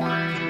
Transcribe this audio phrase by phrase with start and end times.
[0.00, 0.41] Bye.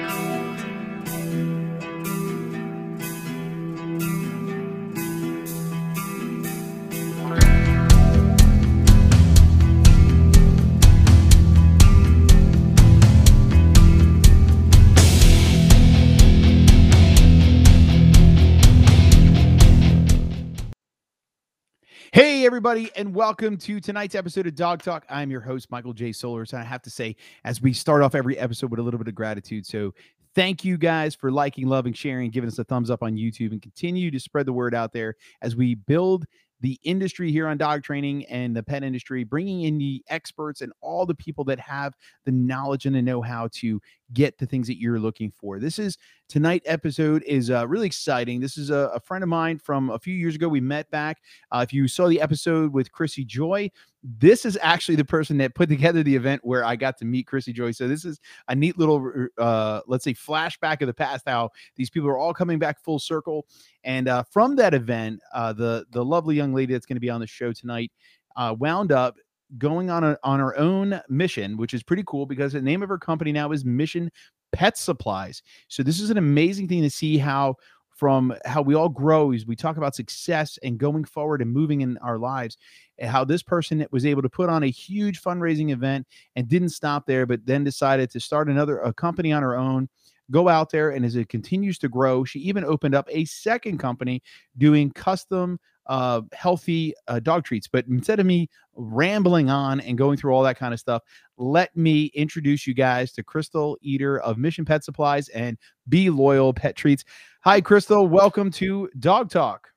[22.13, 25.03] Hey, everybody, and welcome to tonight's episode of Dog Talk.
[25.09, 26.11] I'm your host, Michael J.
[26.11, 26.53] Solers.
[26.53, 29.07] And I have to say, as we start off every episode with a little bit
[29.07, 29.65] of gratitude.
[29.65, 29.95] So,
[30.35, 33.59] thank you guys for liking, loving, sharing, giving us a thumbs up on YouTube, and
[33.63, 36.25] continue to spread the word out there as we build
[36.61, 40.71] the industry here on dog training and the pet industry, bringing in the experts and
[40.81, 43.81] all the people that have the knowledge and the know how to
[44.13, 45.59] get the things that you're looking for.
[45.59, 45.97] This is
[46.29, 48.39] tonight episode is uh, really exciting.
[48.39, 50.47] This is a, a, friend of mine from a few years ago.
[50.47, 51.21] We met back.
[51.51, 53.69] Uh, if you saw the episode with Chrissy Joy,
[54.03, 57.27] this is actually the person that put together the event where I got to meet
[57.27, 57.71] Chrissy Joy.
[57.71, 61.23] So this is a neat little, uh, let's say, flashback of the past.
[61.27, 63.45] How these people are all coming back full circle.
[63.83, 67.09] And uh, from that event, uh, the the lovely young lady that's going to be
[67.09, 67.91] on the show tonight
[68.35, 69.15] uh, wound up
[69.57, 72.89] going on a, on her own mission, which is pretty cool because the name of
[72.89, 74.11] her company now is Mission
[74.51, 75.41] Pet Supplies.
[75.67, 77.55] So this is an amazing thing to see how
[77.95, 81.81] from how we all grow as we talk about success and going forward and moving
[81.81, 82.57] in our lives
[82.97, 86.69] and how this person was able to put on a huge fundraising event and didn't
[86.69, 89.87] stop there but then decided to start another a company on her own
[90.31, 93.77] go out there and as it continues to grow she even opened up a second
[93.77, 94.21] company
[94.57, 97.67] doing custom uh, healthy uh, dog treats.
[97.67, 101.03] But instead of me rambling on and going through all that kind of stuff,
[101.37, 105.57] let me introduce you guys to Crystal Eater of Mission Pet Supplies and
[105.89, 107.03] Be Loyal Pet Treats.
[107.41, 108.07] Hi, Crystal.
[108.07, 109.69] Welcome to Dog Talk.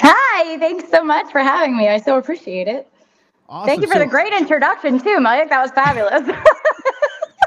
[0.00, 0.58] Hi.
[0.58, 1.88] Thanks so much for having me.
[1.88, 2.90] I so appreciate it.
[3.48, 3.66] Awesome.
[3.66, 5.48] Thank you for so, the great introduction too, Mike.
[5.48, 6.22] That was fabulous.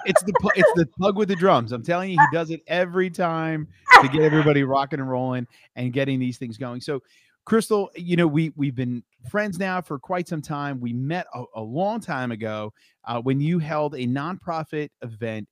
[0.05, 1.71] it's the it's the plug with the drums.
[1.71, 3.67] I'm telling you, he does it every time
[4.01, 6.81] to get everybody rocking and rolling and getting these things going.
[6.81, 7.01] So
[7.45, 10.79] Crystal, you know, we we've been friends now for quite some time.
[10.79, 12.73] We met a, a long time ago
[13.05, 15.47] uh, when you held a nonprofit event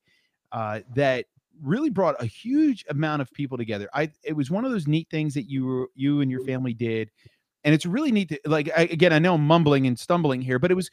[0.51, 1.25] uh, that
[1.61, 3.89] really brought a huge amount of people together.
[3.93, 6.73] I it was one of those neat things that you were you and your family
[6.73, 7.09] did,
[7.63, 8.29] and it's really neat.
[8.29, 10.91] To, like I, again, I know I'm mumbling and stumbling here, but it was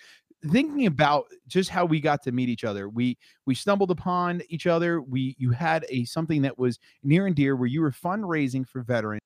[0.50, 2.88] thinking about just how we got to meet each other.
[2.88, 5.02] We we stumbled upon each other.
[5.02, 8.82] We you had a something that was near and dear where you were fundraising for
[8.82, 9.20] veterans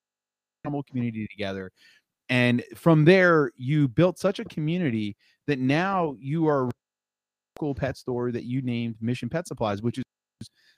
[0.71, 1.71] animal community together.
[2.29, 5.17] And from there, you built such a community
[5.47, 6.71] that now you are a
[7.59, 10.05] cool pet store that you named Mission Pet Supplies, which is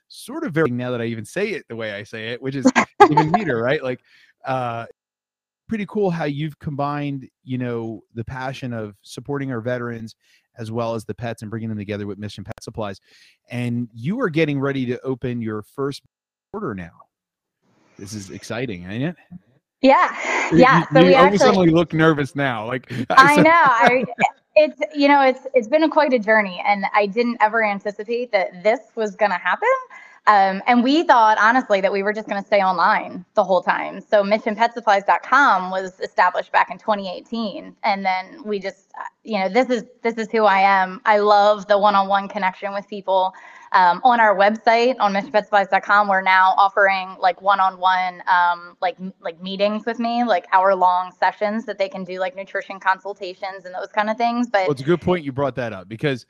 [0.07, 2.55] sort of very now that I even say it the way I say it, which
[2.55, 2.65] is
[3.09, 3.83] even neater, right?
[3.83, 4.01] Like,
[4.45, 4.85] uh,
[5.69, 10.15] pretty cool how you've combined, you know, the passion of supporting our veterans
[10.57, 12.99] as well as the pets and bringing them together with Mission Pet Supplies.
[13.49, 16.01] And you are getting ready to open your first
[16.51, 16.91] order now.
[17.97, 19.15] This is exciting, ain't it?
[19.83, 20.85] Yeah, yeah.
[20.93, 22.65] So you, we actually suddenly look nervous now.
[22.65, 23.51] Like I know.
[23.51, 24.05] I,
[24.55, 28.31] it's you know it's it's been a quite a journey, and I didn't ever anticipate
[28.31, 29.67] that this was going to happen.
[30.25, 33.61] Um, and we thought honestly that we were just going to stay online the whole
[33.61, 33.99] time.
[33.99, 38.91] So missionpetsupplies.com was established back in 2018, and then we just
[39.25, 41.01] you know this is this is who I am.
[41.05, 43.33] I love the one-on-one connection with people.
[43.73, 49.85] Um, on our website on missionpetsupplies.com, we're now offering like one-on-one um, like like meetings
[49.85, 54.11] with me, like hour-long sessions that they can do like nutrition consultations and those kind
[54.11, 54.47] of things.
[54.47, 56.27] But well, it's a good point you brought that up because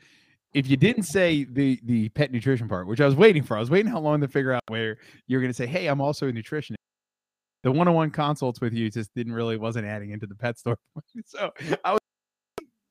[0.54, 3.60] if you didn't say the the pet nutrition part, which I was waiting for, I
[3.60, 4.98] was waiting how long to figure out where
[5.28, 6.76] you're going to say, "Hey, I'm also a nutritionist."
[7.64, 10.78] The one-on-one consults with you just didn't really wasn't adding into the pet store.
[11.26, 11.52] so
[11.84, 12.00] I was,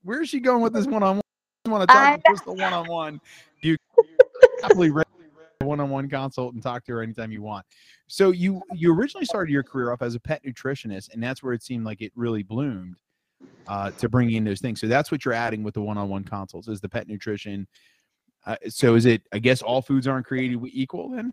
[0.03, 1.23] where is she going with this one-on-one?
[1.65, 3.21] I want to talk just the one-on-one.
[4.63, 4.91] Happily
[5.63, 7.65] one-on-one consult and talk to her anytime you want.
[8.09, 11.53] So you you originally started your career off as a pet nutritionist, and that's where
[11.53, 12.97] it seemed like it really bloomed
[13.69, 14.81] uh, to bring in those things.
[14.81, 17.67] So that's what you're adding with the one-on-one consults is the pet nutrition.
[18.45, 19.23] Uh, so is it?
[19.33, 21.33] I guess all foods aren't created equal then.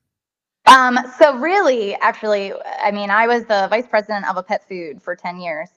[0.66, 5.02] Um, so really, actually, I mean, I was the vice president of a pet food
[5.02, 5.70] for 10 years.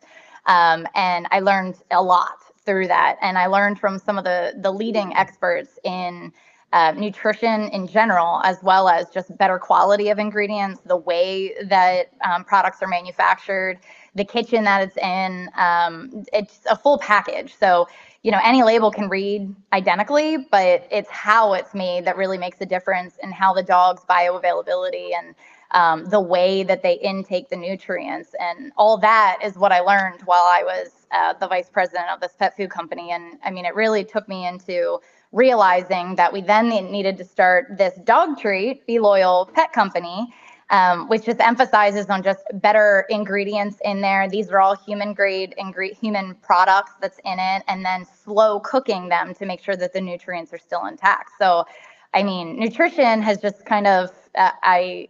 [0.46, 2.36] Um, and I learned a lot
[2.66, 3.16] through that.
[3.22, 6.32] And I learned from some of the, the leading experts in
[6.72, 12.12] uh, nutrition in general, as well as just better quality of ingredients, the way that
[12.24, 13.78] um, products are manufactured,
[14.14, 15.48] the kitchen that it's in.
[15.56, 17.54] Um, it's a full package.
[17.58, 17.88] So,
[18.22, 22.60] you know, any label can read identically, but it's how it's made that really makes
[22.60, 25.34] a difference in how the dog's bioavailability and
[25.72, 28.34] um, the way that they intake the nutrients.
[28.38, 32.20] And all that is what I learned while I was uh, the vice president of
[32.20, 33.10] this pet food company.
[33.10, 35.00] And I mean, it really took me into
[35.32, 40.32] realizing that we then needed to start this dog treat, Be Loyal Pet Company.
[40.70, 44.26] Um, which just emphasizes on just better ingredients in there.
[44.26, 49.10] These are all human grade ingre- human products that's in it, and then slow cooking
[49.10, 51.32] them to make sure that the nutrients are still intact.
[51.38, 51.66] So,
[52.14, 55.08] I mean, nutrition has just kind of uh, I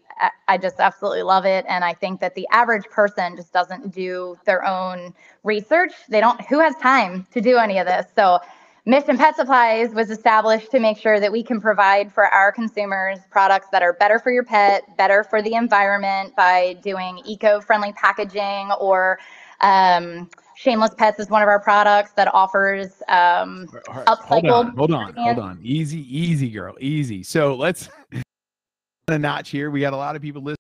[0.49, 1.65] I just absolutely love it.
[1.69, 5.15] And I think that the average person just doesn't do their own
[5.45, 5.93] research.
[6.09, 8.07] They don't, who has time to do any of this?
[8.17, 8.41] So,
[8.85, 13.21] Mission Pet Supplies was established to make sure that we can provide for our consumers
[13.31, 17.93] products that are better for your pet, better for the environment by doing eco friendly
[17.93, 19.21] packaging or
[19.61, 24.27] um, Shameless Pets is one of our products that offers um, upcycled.
[24.27, 25.61] Hold on, hold on, hold on.
[25.63, 27.23] Easy, easy, girl, easy.
[27.23, 27.89] So let's
[29.09, 29.71] a notch here.
[29.71, 30.57] We got a lot of people listening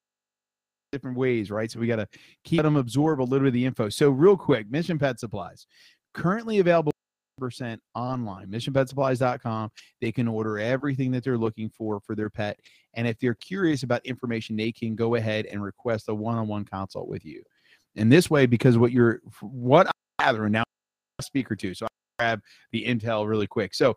[0.92, 1.70] different ways, right?
[1.70, 2.06] So we got to
[2.44, 3.88] keep them absorb a little bit of the info.
[3.88, 5.66] So real quick, Mission Pet Supplies
[6.14, 6.92] currently available
[7.38, 9.70] percent online missionpetsupplies.com
[10.00, 12.58] they can order everything that they're looking for for their pet
[12.94, 17.08] and if they're curious about information they can go ahead and request a one-on-one consult
[17.08, 17.42] with you
[17.96, 19.90] and this way because what you're what i
[20.24, 20.64] gather now
[21.20, 21.88] speaker too so i
[22.18, 22.40] grab
[22.72, 23.96] the intel really quick so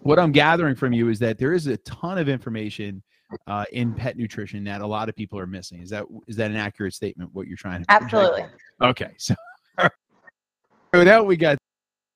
[0.00, 3.02] what i'm gathering from you is that there is a ton of information
[3.46, 5.80] uh, in pet nutrition that a lot of people are missing.
[5.80, 7.30] Is that is that an accurate statement?
[7.32, 8.44] What you're trying to absolutely
[8.80, 9.12] okay.
[9.18, 9.34] So,
[9.78, 11.58] so now we got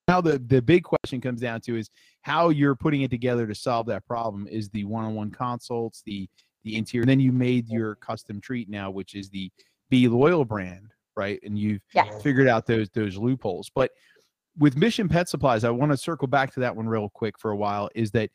[0.08, 1.90] now the the big question comes down to is
[2.22, 4.46] how you're putting it together to solve that problem.
[4.48, 6.28] Is the one-on-one consults, the
[6.64, 9.50] the interior, and then you made your custom treat now, which is the
[9.90, 11.38] Be Loyal brand, right?
[11.42, 12.22] And you've yes.
[12.22, 13.90] figured out those those loopholes, but
[14.58, 17.50] with Mission Pet Supplies, I want to circle back to that one real quick for
[17.50, 17.90] a while.
[17.94, 18.30] Is that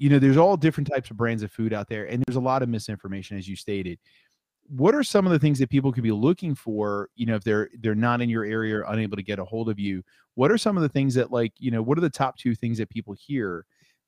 [0.00, 2.40] you know, there's all different types of brands of food out there, and there's a
[2.40, 3.98] lot of misinformation, as you stated.
[4.76, 7.08] What are some of the things that people could be looking for?
[7.16, 9.68] You know, if they're they're not in your area or unable to get a hold
[9.68, 10.02] of you,
[10.34, 12.54] what are some of the things that, like, you know, what are the top two
[12.54, 13.66] things that people hear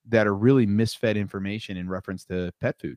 [0.08, 2.96] that are really misfed information in reference to pet food?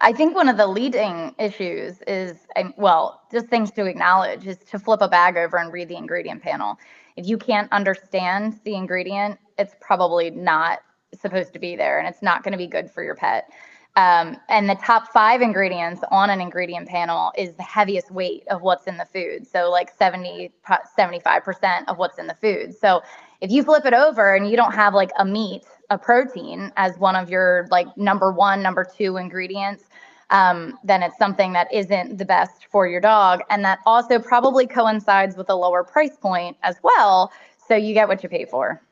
[0.00, 2.46] I think one of the leading issues is,
[2.76, 6.42] well, just things to acknowledge is to flip a bag over and read the ingredient
[6.42, 6.76] panel.
[7.16, 10.80] If you can't understand the ingredient, it's probably not
[11.18, 13.48] supposed to be there and it's not going to be good for your pet.
[13.96, 18.62] Um, and the top five ingredients on an ingredient panel is the heaviest weight of
[18.62, 19.46] what's in the food.
[19.46, 22.74] So, like 70, 75% of what's in the food.
[22.76, 23.02] So,
[23.40, 26.98] if you flip it over and you don't have like a meat, a protein as
[26.98, 29.84] one of your like number one, number two ingredients,
[30.30, 33.42] um, then it's something that isn't the best for your dog.
[33.48, 37.30] And that also probably coincides with a lower price point as well.
[37.68, 38.82] So, you get what you pay for.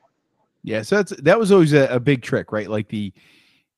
[0.62, 2.70] Yeah, so that's that was always a, a, big trick, right?
[2.70, 3.12] Like the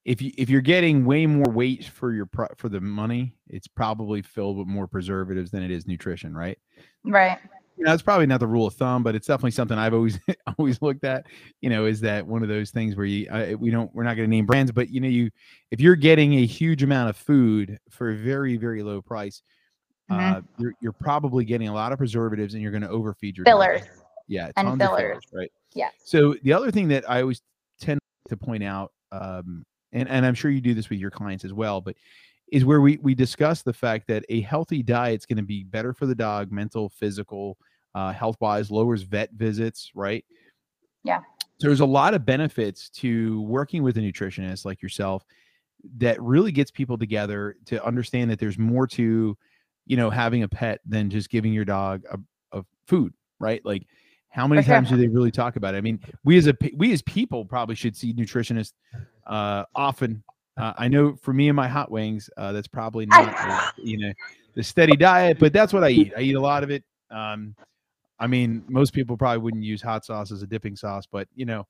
[0.05, 3.67] if you if you're getting way more weight for your pro, for the money, it's
[3.67, 6.59] probably filled with more preservatives than it is nutrition, right?
[7.05, 7.39] Right.
[7.77, 10.19] You know, it's probably not the rule of thumb, but it's definitely something I've always
[10.59, 11.27] always looked at.
[11.61, 14.15] You know, is that one of those things where you uh, we don't we're not
[14.15, 15.31] going to name brands, but you know, you
[15.71, 19.43] if you're getting a huge amount of food for a very very low price,
[20.11, 20.37] mm-hmm.
[20.37, 23.45] uh, you're you're probably getting a lot of preservatives, and you're going to overfeed your
[23.45, 23.81] fillers.
[23.81, 23.91] Dog.
[24.29, 25.01] Yeah, and fillers.
[25.01, 25.53] fillers, right?
[25.75, 25.91] Yeah.
[26.05, 27.43] So the other thing that I always
[27.81, 29.65] tend to point out, um,
[29.95, 31.97] and and I'm sure you do this with your clients as well, but
[32.53, 35.65] is where we we discuss the fact that a healthy diet is going to be
[35.65, 37.57] better for the dog, mental, physical,
[37.95, 40.25] uh, health wise, lowers vet visits, right?
[41.05, 41.21] Yeah.
[41.59, 45.25] So there's a lot of benefits to working with a nutritionist like yourself
[45.99, 49.37] that really gets people together to understand that there's more to,
[49.87, 52.19] you know, having a pet than just giving your dog a,
[52.59, 53.65] a food, right?
[53.65, 53.87] Like
[54.31, 55.79] how many times do they really talk about it?
[55.79, 58.73] I mean, we as a we as people probably should see nutritionists
[59.27, 60.23] uh, often.
[60.57, 64.13] Uh, I know for me and my hot wings, uh, that's probably not you know
[64.55, 66.13] the steady diet, but that's what I eat.
[66.17, 66.85] I eat a lot of it.
[67.11, 67.55] Um,
[68.21, 71.45] I mean, most people probably wouldn't use hot sauce as a dipping sauce, but you
[71.45, 71.67] know,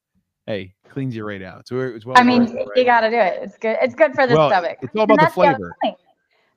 [0.47, 1.67] hey, cleans you right out.
[1.67, 2.19] So it's well.
[2.19, 3.41] I mean, right you got to do it.
[3.43, 3.77] It's good.
[3.81, 4.79] It's good for the well, stomach.
[4.83, 5.75] It's all about the flavor.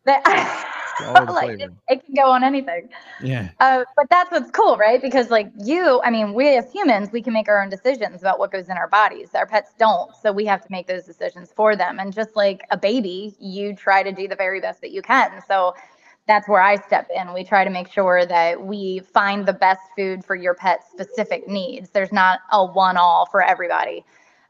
[0.06, 0.22] The
[1.30, 2.90] like it, it can go on anything.
[3.22, 3.50] Yeah.
[3.60, 5.02] Uh, but that's what's cool, right?
[5.02, 8.40] Because like you, I mean, we as humans, we can make our own decisions about
[8.40, 9.30] what goes in our bodies.
[9.36, 12.00] Our pets don't, so we have to make those decisions for them.
[12.00, 15.42] And just like a baby, you try to do the very best that you can.
[15.48, 15.76] So
[16.28, 17.34] that's where I step in.
[17.34, 21.48] We try to make sure that we find the best food for your pet's specific
[21.48, 21.90] needs.
[21.90, 24.04] There's not a one all for everybody.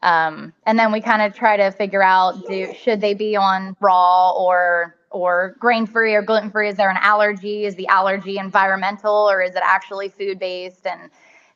[0.04, 3.76] Um, and then we kind of try to figure out do should they be on
[3.80, 6.70] raw or or grain free or gluten free?
[6.70, 7.66] Is there an allergy?
[7.66, 10.86] Is the allergy environmental or is it actually food based?
[10.86, 11.10] And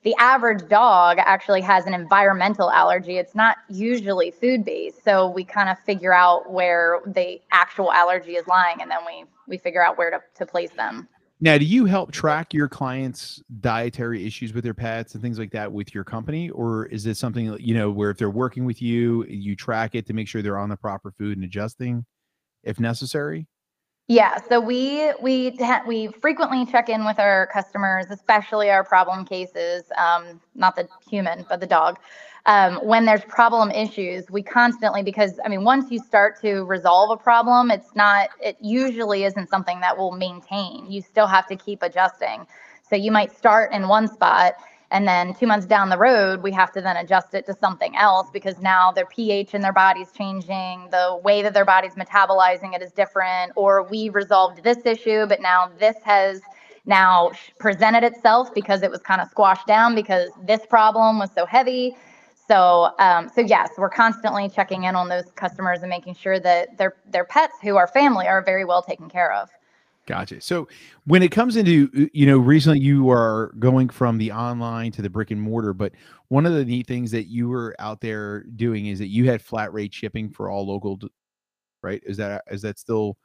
[0.04, 3.18] the average dog actually has an environmental allergy.
[3.18, 5.04] It's not usually food based.
[5.04, 9.26] So we kind of figure out where the actual allergy is lying and then we
[9.48, 11.08] we figure out where to, to place them.
[11.44, 15.50] Now, do you help track your clients' dietary issues with their pets and things like
[15.52, 18.80] that with your company, or is it something you know where if they're working with
[18.80, 22.06] you, you track it to make sure they're on the proper food and adjusting,
[22.64, 23.48] if necessary?
[24.08, 29.84] Yeah, so we we we frequently check in with our customers, especially our problem cases.
[29.98, 31.98] Um, not the human, but the dog.
[32.46, 37.12] Um, when there's problem issues, we constantly because I mean, once you start to resolve
[37.12, 38.30] a problem, it's not.
[38.44, 40.92] It usually isn't something that will maintain.
[40.92, 42.46] You still have to keep adjusting.
[42.90, 44.56] So you might start in one spot
[44.92, 47.96] and then two months down the road we have to then adjust it to something
[47.96, 50.88] else because now their ph in their body's changing.
[50.92, 53.54] The way that their body's metabolizing it is different.
[53.56, 56.42] Or we resolved this issue but now this has
[56.86, 61.46] now presented itself because it was kind of squashed down because this problem was so
[61.46, 61.96] heavy.
[62.48, 66.78] So um, so yes we're constantly checking in on those customers and making sure that
[66.78, 69.50] their their pets who are family are very well taken care of
[70.08, 70.42] Gotcha.
[70.42, 70.68] So
[71.06, 75.10] when it comes into, you know, recently you are going from the online to the
[75.10, 75.94] brick and mortar, but
[76.30, 79.42] one of the neat things that you were out there doing is that you had
[79.42, 81.00] flat rate shipping for all local,
[81.84, 82.02] right?
[82.06, 83.18] Is that, is that still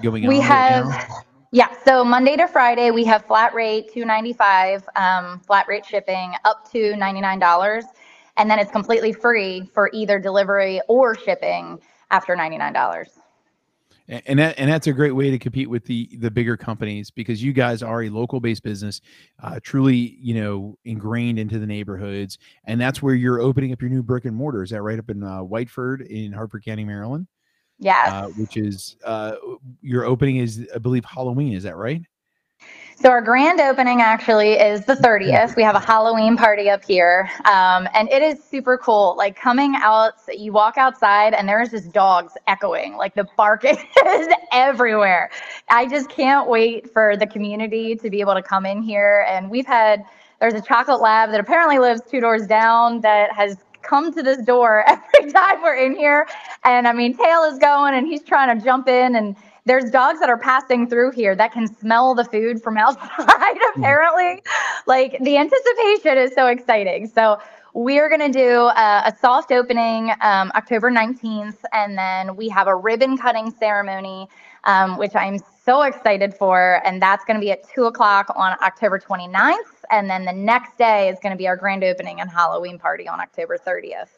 [0.00, 0.48] going we on?
[0.48, 0.90] right now?
[0.90, 6.34] have yeah so monday to friday we have flat rate 295 um, flat rate shipping
[6.44, 7.84] up to $99
[8.36, 11.78] and then it's completely free for either delivery or shipping
[12.10, 13.25] after $99 A-
[14.08, 17.42] and that and that's a great way to compete with the the bigger companies because
[17.42, 19.00] you guys are a local based business
[19.42, 23.90] uh, truly you know ingrained into the neighborhoods and that's where you're opening up your
[23.90, 24.62] new brick and mortar.
[24.62, 27.26] Is that right up in uh, whiteford in harford county maryland?
[27.78, 28.10] Yes.
[28.10, 29.36] Uh, which is uh,
[29.80, 31.52] your opening is i believe halloween.
[31.52, 32.02] Is that right
[32.98, 35.54] So our grand opening actually is the 30th.
[35.54, 39.14] We have a Halloween party up here, um, and it is super cool.
[39.18, 42.96] Like coming out, you walk outside, and there's just dogs echoing.
[42.96, 43.76] Like the barking
[44.06, 45.28] is everywhere.
[45.68, 49.26] I just can't wait for the community to be able to come in here.
[49.28, 50.02] And we've had
[50.40, 54.38] there's a chocolate lab that apparently lives two doors down that has come to this
[54.38, 56.26] door every time we're in here.
[56.64, 59.36] And I mean, Tail is going, and he's trying to jump in and
[59.66, 64.42] there's dogs that are passing through here that can smell the food from outside apparently.
[64.86, 67.08] Like the anticipation is so exciting.
[67.08, 67.38] So
[67.74, 72.68] we're going to do a, a soft opening um, october 19th and then we have
[72.68, 74.26] a ribbon cutting ceremony
[74.64, 78.56] um, which i'm so excited for and that's going to be at 2 o'clock on
[78.62, 79.52] october 29th
[79.90, 83.06] and then the next day is going to be our grand opening and halloween party
[83.06, 84.08] on october 30th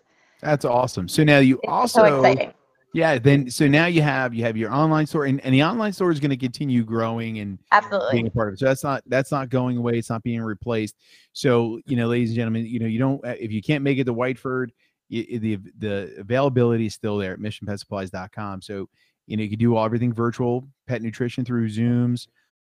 [0.40, 1.09] that's awesome.
[1.09, 2.52] So now you It's also so
[2.95, 5.92] yeah then so now you have you have your online store and, and the online
[5.92, 8.59] store is going to continue growing and absolutely being a part of it.
[8.59, 9.99] So that's not that's not going away.
[9.99, 10.97] It's not being replaced.
[11.33, 13.99] So you know, ladies and gentlemen, you know, you don't uh, if you can't make
[13.99, 14.68] it to Whiteford,
[15.11, 18.62] y- y- the the availability is still there at missionpetsupplies.com.
[18.62, 18.88] So
[19.26, 22.26] you know, you can do all everything virtual, pet nutrition through Zooms.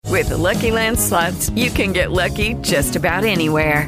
[0.07, 3.87] With the Lucky Land slots, you can get lucky just about anywhere.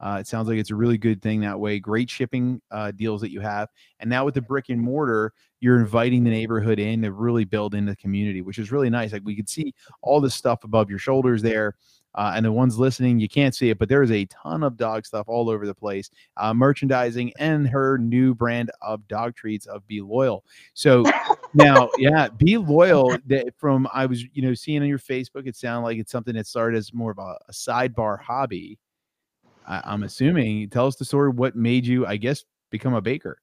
[0.00, 1.78] Uh, it sounds like it's a really good thing that way.
[1.78, 3.68] Great shipping uh, deals that you have,
[4.00, 7.74] and now with the brick and mortar, you're inviting the neighborhood in to really build
[7.74, 9.12] in the community, which is really nice.
[9.12, 11.74] Like we could see all this stuff above your shoulders there.
[12.16, 14.76] Uh, and the ones listening, you can't see it, but there is a ton of
[14.76, 19.66] dog stuff all over the place, uh, merchandising, and her new brand of dog treats
[19.66, 20.44] of Be Loyal.
[20.74, 21.02] So
[21.54, 23.16] now, yeah, Be Loyal.
[23.26, 26.34] That from I was, you know, seeing on your Facebook, it sounded like it's something
[26.34, 28.78] that started as more of a, a sidebar hobby.
[29.66, 30.68] I, I'm assuming.
[30.70, 31.30] Tell us the story.
[31.30, 33.38] What made you, I guess, become a baker?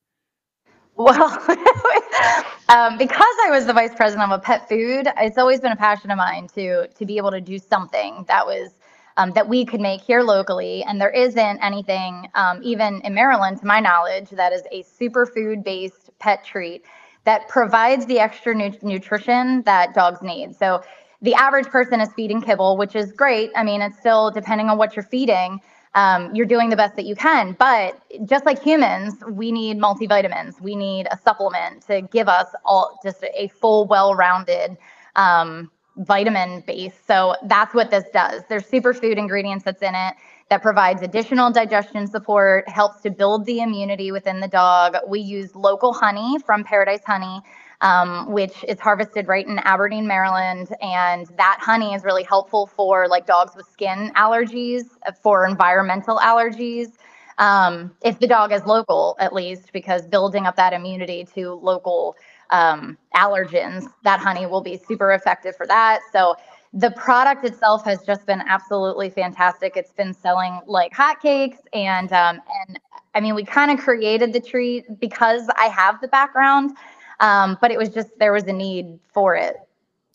[0.95, 1.23] Well,
[2.69, 5.77] um, because I was the vice president of a pet food, it's always been a
[5.77, 8.75] passion of mine to to be able to do something that was
[9.17, 10.83] um, that we could make here locally.
[10.83, 15.63] And there isn't anything, um, even in Maryland, to my knowledge, that is a superfood
[15.63, 16.85] based pet treat
[17.23, 20.55] that provides the extra nu- nutrition that dogs need.
[20.55, 20.81] So
[21.21, 23.51] the average person is feeding kibble, which is great.
[23.55, 25.59] I mean, it's still depending on what you're feeding
[25.95, 27.53] um, you're doing the best that you can.
[27.59, 30.61] But just like humans, we need multivitamins.
[30.61, 34.77] We need a supplement to give us all just a full, well-rounded
[35.15, 36.93] um, vitamin base.
[37.05, 38.43] So that's what this does.
[38.47, 40.15] There's superfood ingredients that's in it
[40.49, 44.97] that provides additional digestion support, helps to build the immunity within the dog.
[45.07, 47.41] We use local honey from Paradise Honey
[47.81, 50.73] um, which is harvested right in Aberdeen, Maryland.
[50.81, 54.85] And that honey is really helpful for like dogs with skin allergies,
[55.21, 56.93] for environmental allergies.
[57.37, 62.15] Um, if the dog is local, at least, because building up that immunity to local
[62.51, 66.01] um, allergens, that honey will be super effective for that.
[66.11, 66.35] So
[66.73, 69.75] the product itself has just been absolutely fantastic.
[69.75, 72.79] It's been selling like hotcakes, and um, and
[73.15, 76.77] I mean, we kind of created the treat because I have the background.
[77.21, 79.55] Um, but it was just there was a need for it.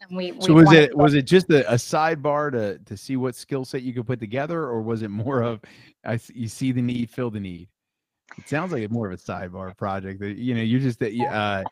[0.02, 3.16] And we, so we was it was it just a, a, sidebar to to see
[3.16, 5.60] what skill set you could put together, or was it more of
[6.04, 7.68] I you see the need, fill the need?
[8.36, 11.18] It sounds like it's more of a sidebar project that you know you just that
[11.18, 11.64] uh,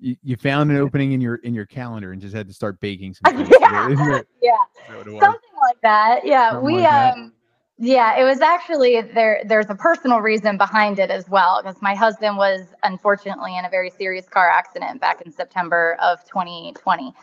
[0.00, 2.80] you, you found an opening in your in your calendar and just had to start
[2.80, 3.38] baking some.
[3.60, 4.56] yeah, yeah.
[4.88, 6.20] something like that.
[6.24, 7.22] Yeah, Something we like um.
[7.22, 7.32] That
[7.78, 9.42] yeah, it was actually there.
[9.46, 13.70] There's a personal reason behind it as well, because my husband was unfortunately in a
[13.70, 17.14] very serious car accident back in September of 2020,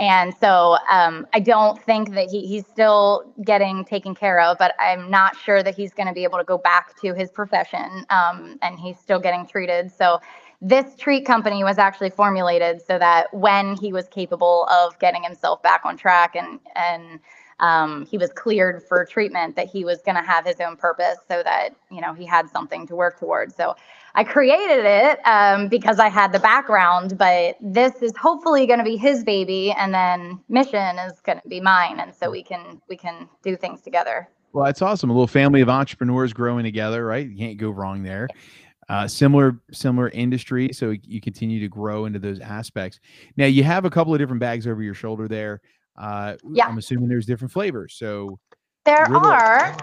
[0.00, 4.58] and so um, I don't think that he, he's still getting taken care of.
[4.58, 7.30] But I'm not sure that he's going to be able to go back to his
[7.30, 9.92] profession, um, and he's still getting treated.
[9.92, 10.20] So
[10.60, 15.62] this treat company was actually formulated so that when he was capable of getting himself
[15.62, 17.20] back on track and and
[17.60, 21.18] um, he was cleared for treatment that he was going to have his own purpose
[21.28, 23.54] so that you know he had something to work towards.
[23.54, 23.76] So
[24.14, 28.84] i created it um, because i had the background but this is hopefully going to
[28.84, 32.80] be his baby and then mission is going to be mine and so we can
[32.88, 34.28] we can do things together.
[34.52, 35.10] Well it's awesome.
[35.10, 37.28] A little family of entrepreneurs growing together right?
[37.28, 38.28] You can't go wrong there.
[38.88, 42.98] Uh, similar similar industry so you continue to grow into those aspects.
[43.36, 45.60] Now you have a couple of different bags over your shoulder there
[46.00, 46.66] uh, yeah.
[46.66, 47.94] I'm assuming there's different flavors.
[47.94, 48.38] So
[48.84, 49.76] there are.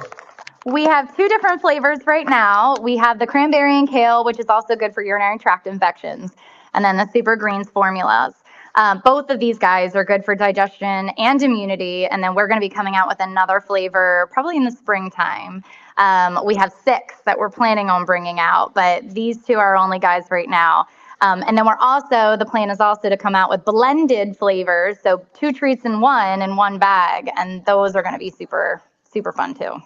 [0.65, 2.75] We have two different flavors right now.
[2.81, 6.33] We have the cranberry and kale, which is also good for urinary tract infections,
[6.73, 8.33] and then the super greens formulas.
[8.75, 12.05] Um, both of these guys are good for digestion and immunity.
[12.05, 15.63] And then we're going to be coming out with another flavor probably in the springtime.
[15.97, 19.97] Um, we have six that we're planning on bringing out, but these two are only
[19.97, 20.85] guys right now.
[21.21, 24.97] Um, and then we're also, the plan is also to come out with blended flavors.
[25.01, 27.29] So two treats in one in one bag.
[27.37, 29.81] And those are going to be super, super fun too.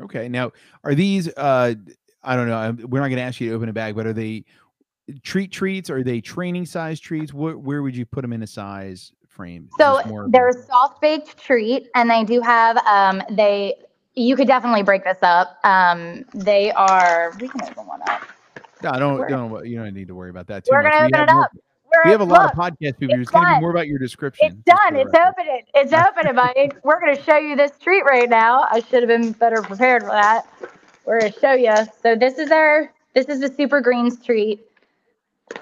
[0.00, 0.28] Okay.
[0.28, 0.52] Now,
[0.84, 1.74] are these, uh,
[2.22, 4.12] I don't know, we're not going to ask you to open a bag, but are
[4.12, 4.44] they
[5.22, 5.90] treat treats?
[5.90, 7.34] Are they training size treats?
[7.34, 9.68] Where, where would you put them in a size frame?
[9.78, 13.74] So they're a soft baked treat and they do have, um, they,
[14.14, 15.58] you could definitely break this up.
[15.64, 18.22] Um, they are, we can open one up.
[18.82, 20.92] No, don't don't you don't need to worry about that too We're much.
[20.92, 21.50] gonna open it up.
[21.92, 23.16] More, we have a lot of podcast people.
[23.16, 24.46] It's, it's going to be more about your description.
[24.46, 24.94] It's done.
[24.94, 25.62] It's opening.
[25.74, 26.76] It's opening, Mike.
[26.84, 28.68] We're going to show you this treat right now.
[28.70, 30.46] I should have been better prepared for that.
[31.04, 31.74] We're going to show you.
[32.00, 34.60] So this is our this is the super greens treat.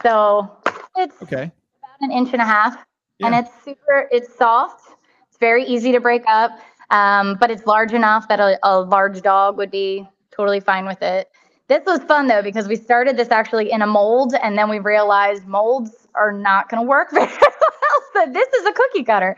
[0.03, 0.55] So
[0.97, 1.51] it's okay
[1.99, 2.85] about an inch and a half,
[3.19, 3.27] yeah.
[3.27, 4.09] and it's super.
[4.11, 4.97] It's soft.
[5.29, 6.59] It's very easy to break up,
[6.91, 11.03] um, but it's large enough that a, a large dog would be totally fine with
[11.03, 11.31] it.
[11.69, 14.79] This was fun though because we started this actually in a mold and then we
[14.79, 18.01] realized molds are not going to work very well.
[18.15, 19.37] So this is a cookie cutter.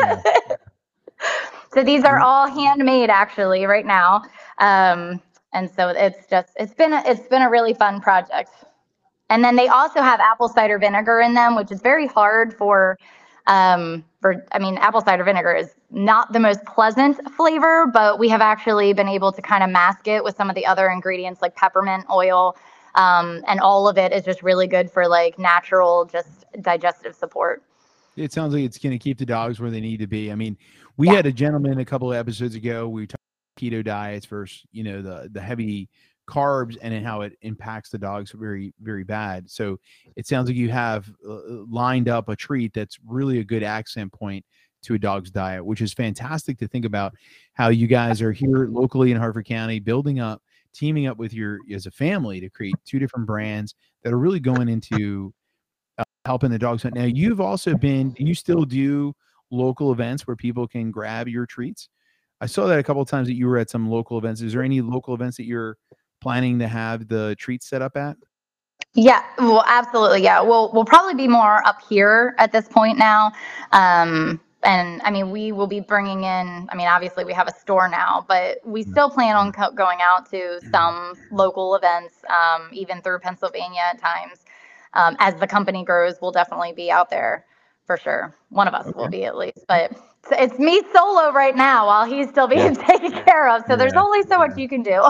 [1.74, 4.22] so these are all handmade actually right now.
[4.58, 5.20] Um,
[5.52, 8.50] and so it's just it's been a, it's been a really fun project.
[9.28, 12.98] And then they also have apple cider vinegar in them, which is very hard for
[13.46, 18.28] um, for I mean, apple cider vinegar is not the most pleasant flavor, but we
[18.28, 21.42] have actually been able to kind of mask it with some of the other ingredients
[21.42, 22.56] like peppermint oil.
[22.96, 27.62] Um, and all of it is just really good for like natural, just digestive support.
[28.16, 30.30] It sounds like it's going to keep the dogs where they need to be.
[30.32, 30.56] I mean,
[30.96, 31.12] We Yeah.
[31.12, 32.88] had a gentleman a couple of episodes ago.
[32.88, 33.22] We talked
[33.58, 35.88] keto diets versus you know the the heavy
[36.30, 39.50] carbs and how it impacts the dogs very very bad.
[39.50, 39.78] So
[40.16, 44.12] it sounds like you have uh, lined up a treat that's really a good accent
[44.12, 44.44] point
[44.82, 47.12] to a dog's diet, which is fantastic to think about
[47.52, 51.58] how you guys are here locally in Harford County building up, teaming up with your
[51.72, 55.34] as a family to create two different brands that are really going into
[55.98, 56.94] uh, helping the dogs hunt.
[56.94, 59.14] Now you've also been you still do
[59.50, 61.88] local events where people can grab your treats?
[62.40, 64.40] I saw that a couple of times that you were at some local events.
[64.40, 65.76] Is there any local events that you're
[66.20, 68.16] planning to have the treats set up at?
[68.94, 70.22] Yeah, well, absolutely.
[70.22, 73.32] Yeah, we'll we'll probably be more up here at this point now.
[73.72, 76.68] Um, and I mean, we will be bringing in.
[76.70, 80.00] I mean, obviously we have a store now, but we still plan on co- going
[80.02, 84.44] out to some local events, um, even through Pennsylvania at times.
[84.94, 87.46] Um, as the company grows, we'll definitely be out there
[87.90, 88.32] for sure.
[88.50, 90.00] One of us will be at least, but it's-
[90.32, 92.84] it's me solo right now while he's still being Yeah.
[92.86, 93.64] taken care of.
[93.66, 95.02] So there's only so much you can do.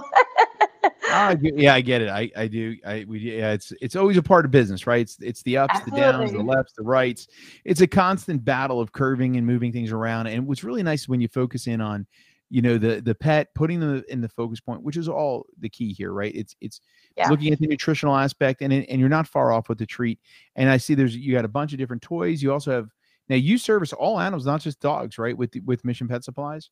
[1.11, 2.09] Ah, get- yeah, I get it.
[2.09, 2.75] I, I do.
[2.87, 5.03] I we yeah, it's it's always a part of business, right?
[5.03, 7.29] It's it's the ups, the downs, the lefts, the rights.
[7.67, 10.29] It's a constant battle of curving and moving things around.
[10.29, 12.07] And what's really nice when you focus in on,
[12.51, 15.69] you know, the the pet, putting them in the focus point, which is all the
[15.69, 16.35] key here, right?
[16.35, 16.81] It's it's
[17.17, 17.31] Yeah.
[17.31, 20.19] looking at the nutritional aspect, and and you're not far off with the treat.
[20.57, 22.43] And I see there's you got a bunch of different toys.
[22.43, 22.91] You also have
[23.29, 25.37] now you service all animals, not just dogs, right?
[25.37, 26.71] With with Mission Pet Supplies.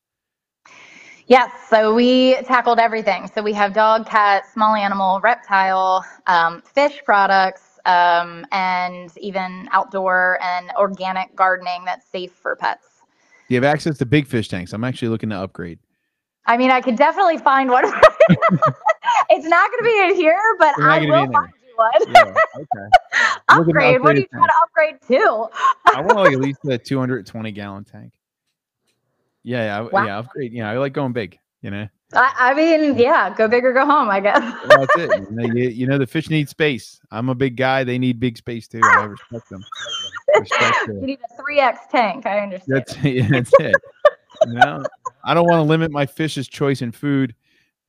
[1.27, 3.27] Yes, so we tackled everything.
[3.33, 10.39] So we have dog, cat, small animal, reptile, um, fish products, um, and even outdoor
[10.41, 12.98] and organic gardening that's safe for pets.
[13.49, 14.73] You have access to big fish tanks.
[14.73, 15.79] I'm actually looking to upgrade.
[16.45, 17.83] I mean, I could definitely find one.
[19.29, 21.31] it's not going to be in here, but I will there.
[21.31, 21.91] find you one.
[22.07, 22.65] Yeah, okay.
[23.49, 24.01] To upgrade.
[24.01, 25.47] What are you upgrade trying to upgrade to?
[25.95, 28.13] I want like at least a 220 gallon tank.
[29.43, 30.05] Yeah, yeah, Wow.
[30.05, 30.17] yeah.
[30.19, 30.53] Upgrade.
[30.53, 31.39] Yeah, I like going big.
[31.61, 34.39] You know, I, I mean, yeah, go big or go home, I guess.
[34.39, 35.29] Well, that's it.
[35.29, 37.01] You know, you, you know, the fish need space.
[37.11, 37.83] I'm a big guy.
[37.83, 38.79] They need big space too.
[38.83, 39.61] I respect them.
[40.87, 42.25] You need a 3X tank.
[42.25, 42.85] I understand.
[42.87, 43.75] that's yeah, that's it.
[44.47, 44.83] You know,
[45.23, 47.35] I don't want to limit my fish's choice in food.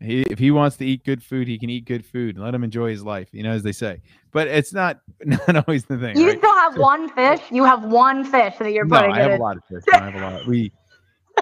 [0.00, 2.37] He, if he wants to eat good food, he can eat good food.
[2.37, 3.29] and Let him enjoy his life.
[3.33, 4.00] You know, as they say.
[4.33, 6.16] But it's not not always the thing.
[6.16, 6.38] you right?
[6.38, 7.40] still have one fish.
[7.50, 9.83] You have one fish that you're no, putting I have a lot of fish.
[9.92, 10.46] I have a lot.
[10.46, 10.72] We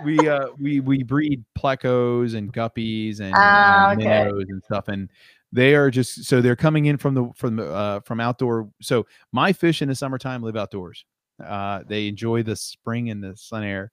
[0.04, 4.04] we uh we we breed plecos and guppies and Ah, uh, okay.
[4.04, 5.08] minnows and stuff, and
[5.52, 8.68] they are just so they're coming in from the from the uh from outdoor.
[8.82, 11.04] So my fish in the summertime live outdoors.
[11.44, 13.92] Uh, they enjoy the spring and the sun air.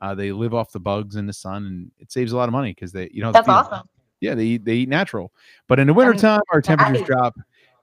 [0.00, 2.52] Uh, they live off the bugs in the sun, and it saves a lot of
[2.52, 3.86] money because they you know That's awesome.
[4.20, 5.32] yeah, they eat they eat natural.
[5.68, 7.34] But in the wintertime, our temperatures drop,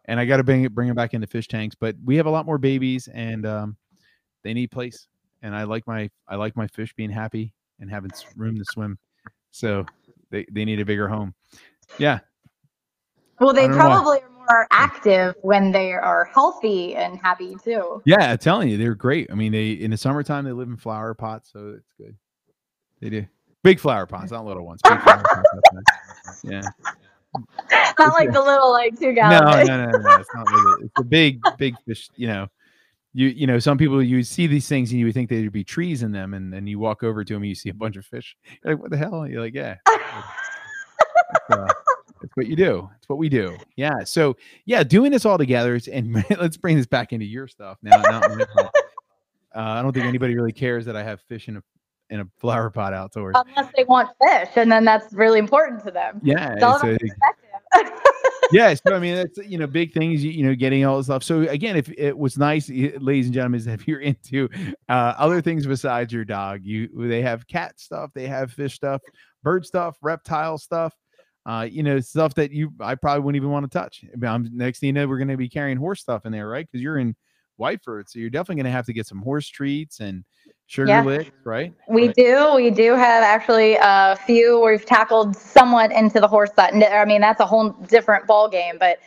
[0.06, 1.76] and I got to bring it bring them back into fish tanks.
[1.80, 3.78] But we have a lot more babies, and um,
[4.44, 5.08] they need place.
[5.42, 8.98] And I like my I like my fish being happy and having room to swim.
[9.52, 9.86] So
[10.30, 11.34] they they need a bigger home.
[11.98, 12.20] Yeah,
[13.40, 13.74] Well, they I why.
[13.76, 18.02] probably are more active when they are healthy and happy too.
[18.06, 18.32] yeah.
[18.32, 19.32] I'm telling you, they're great.
[19.32, 22.16] I mean, they in the summertime they live in flower pots, so it's good.
[23.02, 23.26] They do
[23.64, 24.82] big flower pots, not little ones.
[24.84, 26.42] Big flower pots.
[26.44, 26.62] Yeah.
[27.98, 29.66] Not like the little like two no, gallon.
[29.66, 32.10] no, no, no, It's not like a, it's a big, big fish.
[32.16, 32.48] You know,
[33.14, 35.64] you you know, some people you see these things and you would think there'd be
[35.64, 37.96] trees in them, and then you walk over to them and you see a bunch
[37.98, 38.38] of fish.
[38.64, 39.28] You're like, what the hell?
[39.28, 39.78] You're like, yeah.
[41.50, 41.68] Uh,
[42.34, 42.90] Uh, what you do.
[42.98, 43.58] It's what we do.
[43.76, 44.04] Yeah.
[44.04, 45.80] So yeah, doing this all together.
[45.92, 48.02] And let's bring this back into your stuff now.
[48.02, 48.70] not my uh,
[49.54, 51.64] I don't think anybody really cares that I have fish in a
[52.10, 53.36] in a flower pot outdoors.
[53.36, 56.20] Unless they want fish, and then that's really important to them.
[56.24, 56.54] Yeah.
[56.54, 57.08] It's all it's a-
[58.52, 61.08] yeah, so I mean that's you know big things, you, you know, getting all this
[61.08, 61.24] stuff.
[61.24, 64.50] So again, if it was nice, ladies and gentlemen, is if you're into
[64.90, 69.02] uh, other things besides your dog, you they have cat stuff, they have fish stuff,
[69.42, 70.94] bird stuff, reptile stuff,
[71.46, 74.04] uh, you know, stuff that you I probably wouldn't even want to touch.
[74.12, 76.32] I mean, I'm, next thing you know, we're going to be carrying horse stuff in
[76.32, 76.66] there, right?
[76.70, 77.16] Because you're in
[77.60, 80.24] Whiteford, so you're definitely going to have to get some horse treats and
[80.68, 81.04] sugar Yeah.
[81.04, 81.74] licks, right?
[81.90, 82.54] We do.
[82.56, 84.64] We do have actually a few.
[84.64, 88.78] We've tackled somewhat into the horse and I mean, that's a whole different ball game,
[88.80, 89.00] but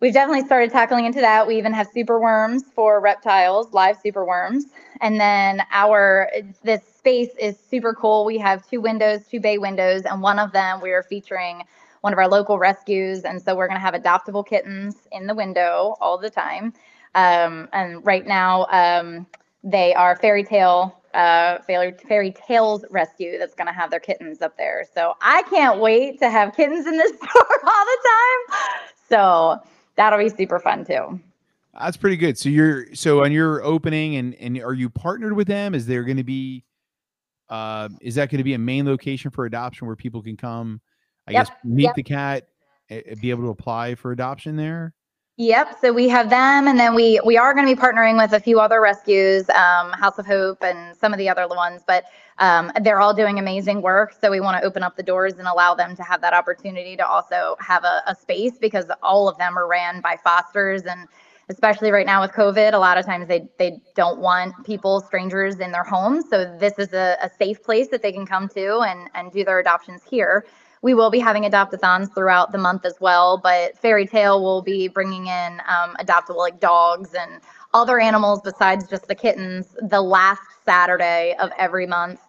[0.00, 1.46] we've definitely started tackling into that.
[1.46, 4.66] We even have super worms for reptiles, live super worms,
[5.00, 6.30] and then our
[6.62, 8.26] this space is super cool.
[8.26, 11.62] We have two windows, two bay windows, and one of them we are featuring
[12.02, 15.34] one of our local rescues, and so we're going to have adoptable kittens in the
[15.34, 16.74] window all the time.
[17.14, 19.26] Um, and right now, um,
[19.64, 24.40] they are fairy tale uh fairy, fairy tales rescue that's going to have their kittens
[24.42, 28.60] up there so i can't wait to have kittens in this store all the time
[29.08, 29.58] so
[29.96, 31.18] that'll be super fun too
[31.78, 32.36] That's pretty good.
[32.36, 35.74] So you're so on your opening and and are you partnered with them?
[35.74, 36.64] Is there going to be
[37.50, 40.80] uh, is that going to be a main location for adoption where people can come?
[41.26, 41.94] I Yep, guess meet yep.
[41.96, 42.48] the cat,
[42.88, 44.94] eh, eh, be able to apply for adoption there.
[45.36, 45.78] Yep.
[45.80, 48.40] So we have them, and then we we are going to be partnering with a
[48.40, 51.82] few other rescues, um, House of Hope, and some of the other ones.
[51.86, 52.04] But
[52.38, 54.14] um, they're all doing amazing work.
[54.20, 56.94] So we want to open up the doors and allow them to have that opportunity
[56.96, 61.08] to also have a, a space because all of them are ran by fosters, and
[61.50, 65.58] especially right now with COVID, a lot of times they they don't want people, strangers,
[65.58, 66.24] in their homes.
[66.30, 69.44] So this is a, a safe place that they can come to and and do
[69.44, 70.46] their adoptions here.
[70.82, 74.88] We will be having adopt-a-thons throughout the month as well, but Fairy Tale will be
[74.88, 77.42] bringing in um, adoptable like dogs and
[77.74, 82.20] other animals besides just the kittens the last Saturday of every month.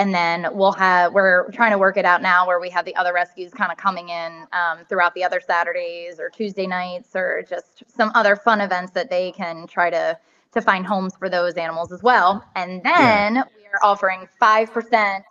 [0.00, 2.96] And then we'll have, we're trying to work it out now where we have the
[2.96, 7.44] other rescues kind of coming in um, throughout the other Saturdays or Tuesday nights or
[7.46, 10.18] just some other fun events that they can try to
[10.52, 12.42] to find homes for those animals as well.
[12.56, 15.22] And then we are offering 5%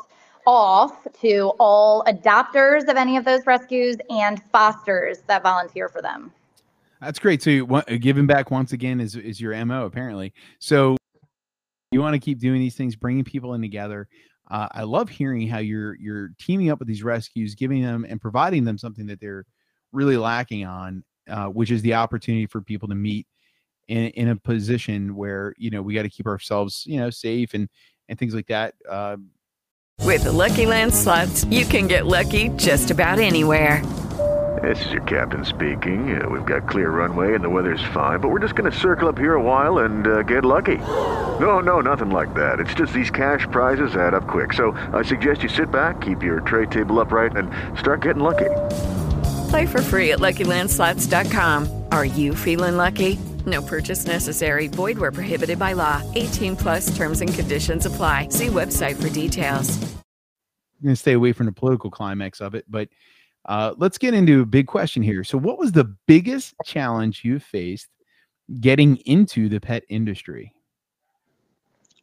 [0.45, 6.32] off to all adopters of any of those rescues and fosters that volunteer for them.
[7.01, 7.41] That's great.
[7.41, 10.32] So uh, giving back once again is is your mo apparently.
[10.60, 10.95] So
[11.91, 14.08] you want to keep doing these things, bringing people in together.
[14.49, 18.19] Uh, I love hearing how you're you're teaming up with these rescues, giving them and
[18.19, 19.45] providing them something that they're
[19.91, 23.27] really lacking on, uh, which is the opportunity for people to meet
[23.88, 27.53] in in a position where you know we got to keep ourselves you know safe
[27.53, 27.69] and
[28.07, 28.73] and things like that.
[28.88, 29.17] Uh,
[30.03, 33.83] With the Lucky Land slots, you can get lucky just about anywhere.
[34.63, 36.19] This is your captain speaking.
[36.19, 39.07] Uh, we've got clear runway and the weather's fine, but we're just going to circle
[39.07, 40.77] up here a while and uh, get lucky.
[40.77, 42.59] No, no, nothing like that.
[42.59, 44.53] It's just these cash prizes add up quick.
[44.53, 48.49] So I suggest you sit back, keep your tray table upright, and start getting lucky.
[49.49, 51.83] Play for free at LuckyLandSlots.com.
[51.91, 53.19] Are you feeling lucky?
[53.45, 54.67] No purchase necessary.
[54.67, 56.01] Void where prohibited by law.
[56.15, 58.29] 18 plus terms and conditions apply.
[58.29, 59.69] See website for details.
[60.79, 62.88] I'm going to stay away from the political climax of it, but
[63.49, 65.23] uh, let's get into a big question here.
[65.23, 67.88] So, what was the biggest challenge you faced
[68.62, 70.53] getting into the pet industry?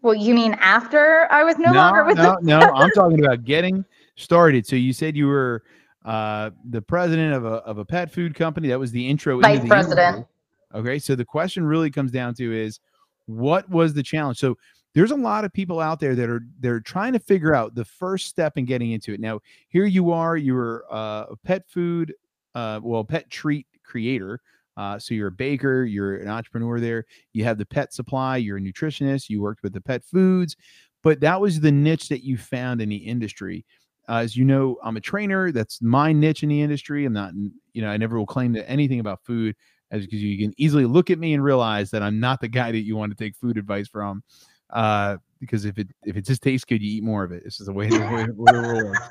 [0.02, 2.58] Well, you mean after I was no, longer with no, no.
[2.58, 3.84] I'm talking about getting
[4.16, 4.66] started.
[4.66, 5.62] So, you said you were
[6.04, 8.66] uh, the president of a of a pet food company.
[8.66, 9.40] That was the intro.
[9.40, 10.16] Vice the president.
[10.16, 10.26] interview.
[10.74, 12.80] Okay, so the question really comes down to is
[13.26, 14.38] what was the challenge?
[14.38, 14.58] So
[14.96, 17.84] there's a lot of people out there that are they're trying to figure out the
[17.84, 19.20] first step in getting into it.
[19.20, 22.14] Now, here you are, you're uh, a pet food,
[22.54, 24.40] uh, well, pet treat creator.
[24.78, 27.04] Uh, so you're a baker, you're an entrepreneur there.
[27.34, 30.56] You have the pet supply, you're a nutritionist, you worked with the pet foods,
[31.02, 33.66] but that was the niche that you found in the industry.
[34.08, 35.52] Uh, as you know, I'm a trainer.
[35.52, 37.04] That's my niche in the industry.
[37.04, 37.34] I'm not,
[37.74, 39.56] you know, I never will claim that anything about food,
[39.90, 42.72] as because you can easily look at me and realize that I'm not the guy
[42.72, 44.22] that you want to take food advice from.
[44.70, 47.44] Uh, because if it if it just tastes good, you eat more of it.
[47.44, 48.96] This is the way the way, world.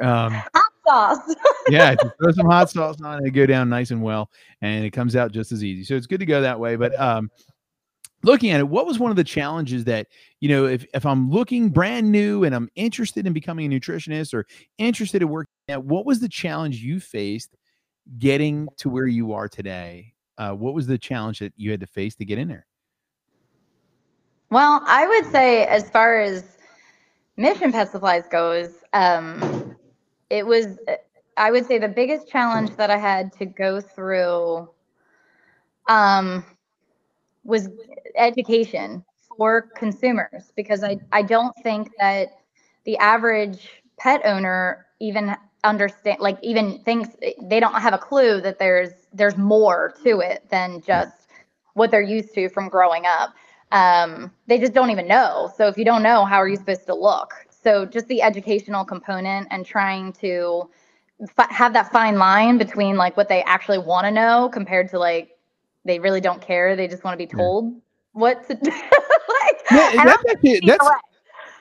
[0.00, 1.34] Um, Hot sauce.
[1.68, 4.30] yeah, throw some hot sauce on it, go down nice and well,
[4.62, 5.82] and it comes out just as easy.
[5.82, 6.76] So it's good to go that way.
[6.76, 7.32] But um,
[8.22, 10.06] looking at it, what was one of the challenges that
[10.38, 14.34] you know, if if I'm looking brand new and I'm interested in becoming a nutritionist
[14.34, 14.46] or
[14.78, 17.56] interested in working at, what was the challenge you faced
[18.18, 20.14] getting to where you are today?
[20.38, 22.66] Uh, what was the challenge that you had to face to get in there?
[24.50, 26.58] Well, I would say as far as
[27.36, 29.76] Mission Pet Supplies goes, um,
[30.30, 30.78] it was
[31.36, 34.68] I would say the biggest challenge that I had to go through
[35.88, 36.44] um,
[37.44, 37.68] was
[38.16, 39.04] education
[39.36, 42.28] for consumers because I, I don't think that
[42.84, 47.10] the average pet owner even understand like even thinks
[47.42, 51.28] they don't have a clue that there's there's more to it than just
[51.74, 53.34] what they're used to from growing up
[53.72, 55.52] um, they just don't even know.
[55.56, 57.34] So if you don't know how are you supposed to look?
[57.50, 60.70] So just the educational component and trying to
[61.36, 64.98] fi- have that fine line between like what they actually want to know compared to
[64.98, 65.36] like
[65.84, 66.76] they really don't care.
[66.76, 67.80] They just want to be told
[68.12, 68.70] what to do.
[68.70, 70.88] Like, Yeah, that's actually, that's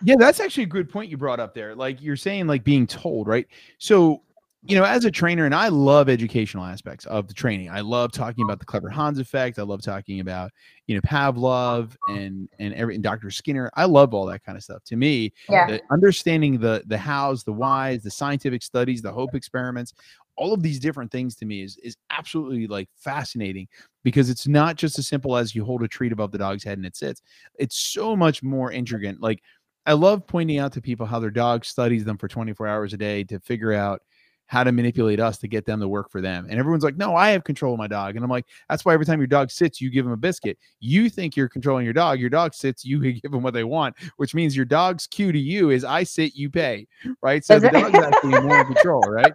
[0.04, 1.76] yeah, that's actually a good point you brought up there.
[1.76, 3.48] Like you're saying, like being told, right?
[3.80, 4.22] So,
[4.68, 7.70] you know, as a trainer, and I love educational aspects of the training.
[7.70, 9.60] I love talking about the clever Hans effect.
[9.60, 10.52] I love talking about,
[10.88, 13.32] you know, Pavlov and and every and Dr.
[13.32, 13.72] Skinner.
[13.76, 14.84] I love all that kind of stuff.
[14.86, 15.68] To me, Yeah.
[15.68, 19.94] the, understanding the the hows, the whys, the scientific studies, the hope experiments,
[20.36, 23.68] all of these different things to me is is absolutely like fascinating
[24.04, 26.78] because it's not just as simple as you hold a treat above the dog's head
[26.78, 27.22] and it sits.
[27.58, 29.22] It's so much more intricate.
[29.22, 29.42] Like
[29.86, 32.98] I love pointing out to people how their dog studies them for 24 hours a
[32.98, 34.02] day to figure out
[34.48, 36.48] how to manipulate us to get them to work for them.
[36.50, 38.16] And everyone's like, no, I have control of my dog.
[38.16, 40.58] And I'm like, that's why every time your dog sits, you give him a biscuit.
[40.80, 42.20] You think you're controlling your dog.
[42.20, 45.40] Your dog sits, you give them what they want, which means your dog's cue to
[45.40, 46.88] you is I sit, you pay.
[47.22, 47.44] Right.
[47.44, 49.02] So the dog's actually more in control.
[49.02, 49.34] Right.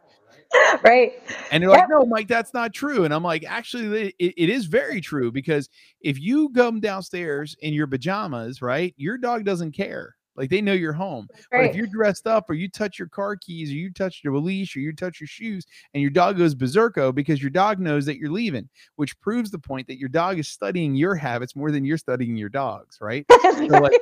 [0.84, 1.12] right.
[1.50, 1.80] And they're yep.
[1.80, 3.04] like, no, Mike, that's not true.
[3.04, 5.68] And I'm like, actually, it, it is very true because
[6.00, 10.16] if you come downstairs in your pajamas, right, your dog doesn't care.
[10.36, 11.28] Like they know you're home.
[11.50, 14.36] But if you're dressed up or you touch your car keys or you touch your
[14.38, 18.06] leash or you touch your shoes and your dog goes berserko because your dog knows
[18.06, 21.70] that you're leaving, which proves the point that your dog is studying your habits more
[21.70, 23.26] than you're studying your dog's, right?
[23.42, 24.00] so like,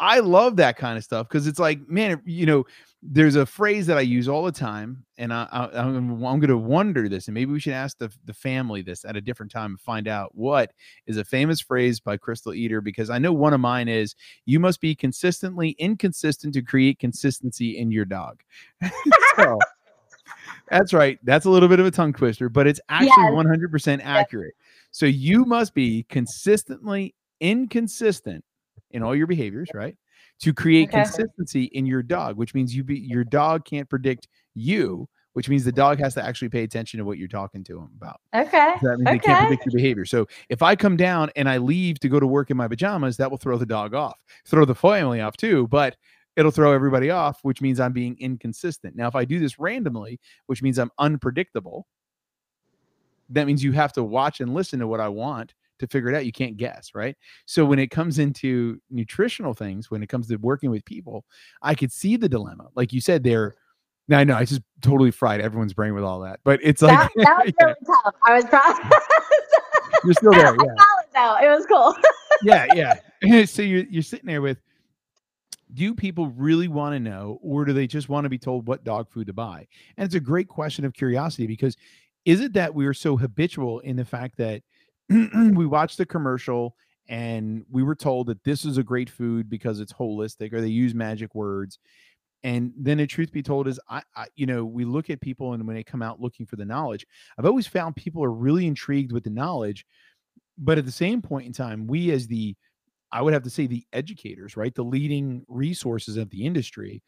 [0.00, 2.64] I love that kind of stuff because it's like, man, you know,
[3.02, 6.48] there's a phrase that I use all the time, and I, I, am I'm going
[6.48, 9.52] to wonder this, and maybe we should ask the, the family this at a different
[9.52, 10.72] time and find out what
[11.06, 14.58] is a famous phrase by Crystal Eater because I know one of mine is you
[14.58, 18.42] must be consistently inconsistent to create consistency in your dog.
[19.36, 19.58] so,
[20.70, 21.18] that's right.
[21.24, 23.32] That's a little bit of a tongue twister, but it's actually yes.
[23.32, 24.54] 100% accurate.
[24.58, 24.88] Yes.
[24.92, 28.44] So you must be consistently inconsistent
[28.90, 29.96] in all your behaviors, right?
[30.40, 31.02] to create okay.
[31.02, 35.64] consistency in your dog, which means you be your dog can't predict you, which means
[35.64, 38.20] the dog has to actually pay attention to what you're talking to him about.
[38.34, 38.74] Okay.
[38.80, 39.18] So that means okay.
[39.18, 40.04] they can't predict your behavior.
[40.04, 43.16] So if I come down and I leave to go to work in my pajamas,
[43.18, 45.96] that will throw the dog off, throw the family off too, but
[46.36, 48.96] it'll throw everybody off, which means I'm being inconsistent.
[48.96, 51.86] Now, if I do this randomly, which means I'm unpredictable,
[53.28, 56.14] that means you have to watch and listen to what I want to figure it
[56.14, 56.24] out.
[56.24, 57.16] You can't guess, right?
[57.46, 61.24] So when it comes into nutritional things, when it comes to working with people,
[61.62, 62.68] I could see the dilemma.
[62.74, 63.56] Like you said, they're
[64.08, 66.96] now I know I just totally fried everyone's brain with all that, but it's like
[66.98, 67.74] that, was really yeah.
[67.86, 68.14] tough.
[68.24, 68.90] I was trying.
[70.04, 70.72] You're still there, yeah.
[70.72, 71.36] it though.
[71.42, 71.94] It was cool.
[72.42, 73.44] yeah, yeah.
[73.44, 74.58] so you're you're sitting there with
[75.74, 78.82] do people really want to know or do they just want to be told what
[78.82, 79.66] dog food to buy
[79.96, 81.76] and it's a great question of curiosity because
[82.24, 84.62] is it that we're so habitual in the fact that
[85.54, 86.74] we watched the commercial
[87.08, 90.68] and we were told that this is a great food because it's holistic or they
[90.68, 91.78] use magic words.
[92.42, 95.52] And then the truth be told is I, I, you know we look at people
[95.52, 97.04] and when they come out looking for the knowledge
[97.38, 99.84] i've always found people are really intrigued with the knowledge
[100.56, 102.56] but at the same point in time we as the
[103.12, 107.02] i would have to say the educators right the leading resources of the industry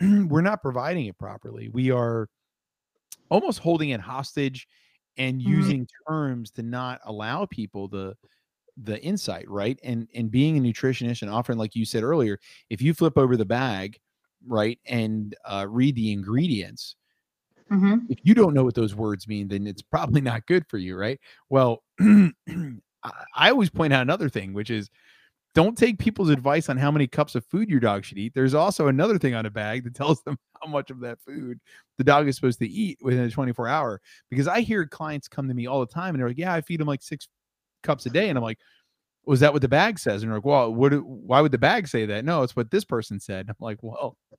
[0.00, 1.68] we're not providing it properly.
[1.68, 2.28] We are
[3.30, 4.66] almost holding it hostage
[5.18, 5.50] and mm-hmm.
[5.50, 6.12] using mm-hmm.
[6.12, 8.14] terms to not allow people the
[8.84, 12.38] the insight right and and being a nutritionist and offering like you said earlier
[12.70, 13.98] if you flip over the bag
[14.46, 16.94] right and uh, read the ingredients
[17.70, 17.96] mm-hmm.
[18.08, 20.96] if you don't know what those words mean then it's probably not good for you
[20.96, 21.18] right
[21.50, 24.90] well I always point out another thing which is
[25.54, 28.32] don't take people's advice on how many cups of food your dog should eat.
[28.34, 31.58] There's also another thing on a bag that tells them how much of that food
[31.96, 34.00] the dog is supposed to eat within a 24 hour.
[34.30, 36.60] Because I hear clients come to me all the time and they're like, "Yeah, I
[36.60, 37.28] feed them like six
[37.82, 38.58] cups a day," and I'm like,
[39.24, 40.92] "Was that what the bag says?" And they're like, "Well, what?
[41.04, 43.46] Why would the bag say that?" No, it's what this person said.
[43.48, 44.16] I'm like, "Well."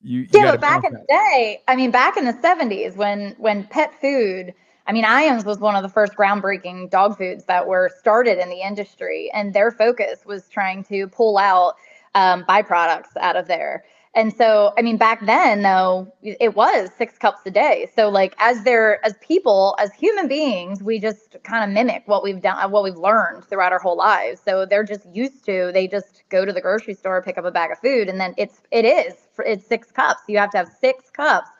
[0.00, 3.34] You, you yeah, but back in the day, I mean, back in the 70s when
[3.36, 4.54] when pet food
[4.88, 8.48] I mean, Iams was one of the first groundbreaking dog foods that were started in
[8.48, 11.74] the industry, and their focus was trying to pull out
[12.14, 13.84] um, byproducts out of there.
[14.14, 17.90] And so, I mean, back then, though, it was six cups a day.
[17.94, 22.22] So, like, as there, as people, as human beings, we just kind of mimic what
[22.22, 24.40] we've done, what we've learned throughout our whole lives.
[24.42, 25.70] So they're just used to.
[25.74, 28.34] They just go to the grocery store, pick up a bag of food, and then
[28.38, 30.22] it's it is it's six cups.
[30.26, 31.50] You have to have six cups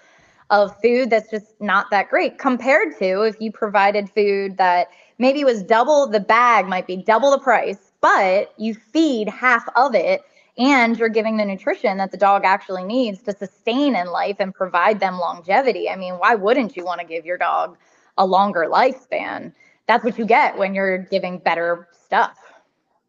[0.51, 5.45] of food that's just not that great compared to if you provided food that maybe
[5.45, 10.23] was double the bag might be double the price but you feed half of it
[10.59, 14.53] and you're giving the nutrition that the dog actually needs to sustain in life and
[14.53, 15.89] provide them longevity.
[15.89, 17.77] I mean why wouldn't you want to give your dog
[18.17, 19.53] a longer lifespan?
[19.87, 22.39] That's what you get when you're giving better stuff.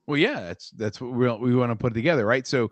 [0.08, 2.45] Well yeah that's that's what we, we want to put together right?
[2.45, 2.71] So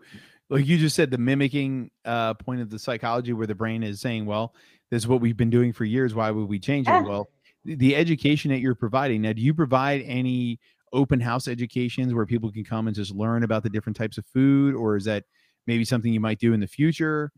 [0.50, 4.00] like you just said the mimicking uh, point of the psychology where the brain is
[4.00, 4.54] saying well
[4.90, 6.14] this is what we've been doing for years.
[6.14, 7.04] Why would we change it?
[7.04, 7.28] Well
[7.64, 10.58] the education that you're providing now do you provide any
[10.92, 14.24] open house educations where people can come and just learn about the different types of
[14.26, 15.24] food or is that
[15.66, 17.30] maybe something you might do in the future?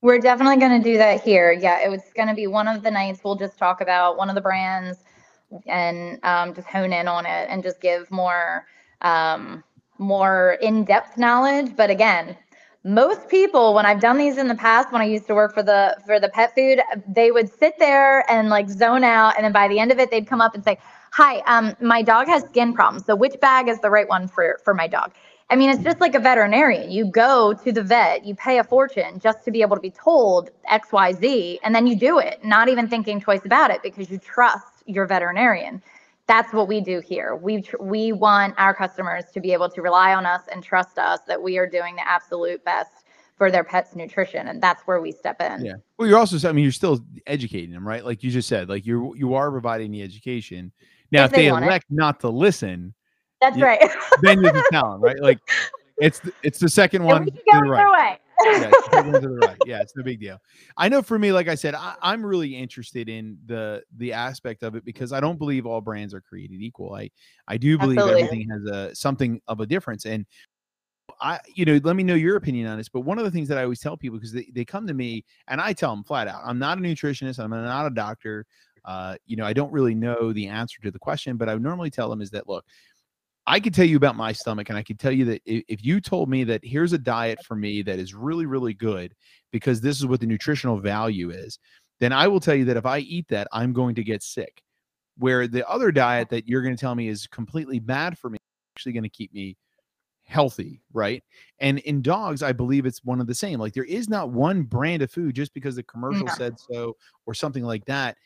[0.00, 1.52] We're definitely going to do that here.
[1.52, 4.28] Yeah it was going to be one of the nights we'll just talk about one
[4.28, 4.98] of the brands
[5.66, 8.64] and um, just hone in on it and just give more
[9.02, 9.62] um,
[9.98, 11.76] more in-depth knowledge.
[11.76, 12.36] But again
[12.86, 15.62] most people when i've done these in the past when i used to work for
[15.62, 19.50] the for the pet food they would sit there and like zone out and then
[19.52, 20.78] by the end of it they'd come up and say
[21.10, 24.60] hi um, my dog has skin problems so which bag is the right one for
[24.64, 25.12] for my dog
[25.48, 26.90] I mean, it's just like a veterinarian.
[26.90, 29.92] You go to the vet, you pay a fortune just to be able to be
[29.92, 34.18] told XYZ, and then you do it, not even thinking twice about it because you
[34.18, 35.80] trust your veterinarian.
[36.28, 37.36] That's what we do here.
[37.36, 40.98] We tr- we want our customers to be able to rely on us and trust
[40.98, 43.04] us that we are doing the absolute best
[43.36, 45.64] for their pet's nutrition, and that's where we step in.
[45.64, 45.74] Yeah.
[45.98, 48.04] Well, you're also, I mean, you're still educating them, right?
[48.04, 50.72] Like you just said, like you you are providing the education.
[51.12, 51.68] Now, if, If they they want it.
[51.68, 52.92] elect not to listen,
[53.40, 53.64] That's Yeah.
[53.66, 53.90] right.
[54.22, 55.20] then you can tell them, right?
[55.20, 55.38] Like
[55.98, 58.12] it's the, it's the second one we can go the either right.
[58.12, 58.18] way.
[58.44, 59.58] Yeah, it's the to the right.
[59.66, 60.38] Yeah, it's no big deal.
[60.76, 64.62] I know for me, like I said, I, I'm really interested in the the aspect
[64.62, 66.94] of it because I don't believe all brands are created equal.
[66.94, 67.10] I
[67.48, 68.22] I do believe Absolutely.
[68.22, 70.06] everything has a something of a difference.
[70.06, 70.26] And
[71.20, 72.88] I, you know, let me know your opinion on this.
[72.88, 74.94] But one of the things that I always tell people because they, they come to
[74.94, 78.46] me and I tell them flat out, I'm not a nutritionist, I'm not a doctor.
[78.84, 81.90] Uh, you know, I don't really know the answer to the question, but I normally
[81.90, 82.64] tell them is that look,
[83.46, 86.00] I could tell you about my stomach, and I could tell you that if, you
[86.00, 89.14] told me that here's a diet for me that is really, really good
[89.52, 91.58] because this is what the nutritional value is,
[92.00, 94.62] then I will tell you that if I eat that, I'm going to get sick.
[95.18, 98.38] Where the other diet that you're going to tell me is completely bad for me,
[98.76, 99.56] actually going to keep me
[100.24, 101.22] healthy, right?
[101.60, 103.60] And in dogs, I believe it's one of the same.
[103.60, 106.34] Like there is not one brand of food just because the commercial No.
[106.34, 108.16] said so or something like that.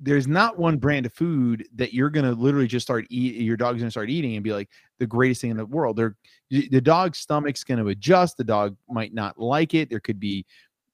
[0.00, 3.36] There's not one brand of food that you're gonna literally just start eat.
[3.36, 4.68] Your dog's gonna start eating and be like
[4.98, 5.96] the greatest thing in the world.
[5.96, 6.16] They're
[6.50, 8.36] the dog's stomach's gonna adjust.
[8.36, 9.90] The dog might not like it.
[9.90, 10.44] There could be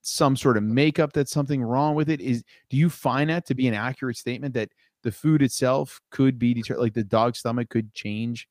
[0.02, 2.20] some sort of makeup that's something wrong with it.
[2.20, 4.70] Is do you find that to be an accurate statement that
[5.02, 8.48] the food itself could be deter- like the dog's stomach could change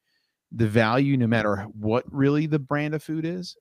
[0.51, 3.55] the value no matter what really the brand of food is?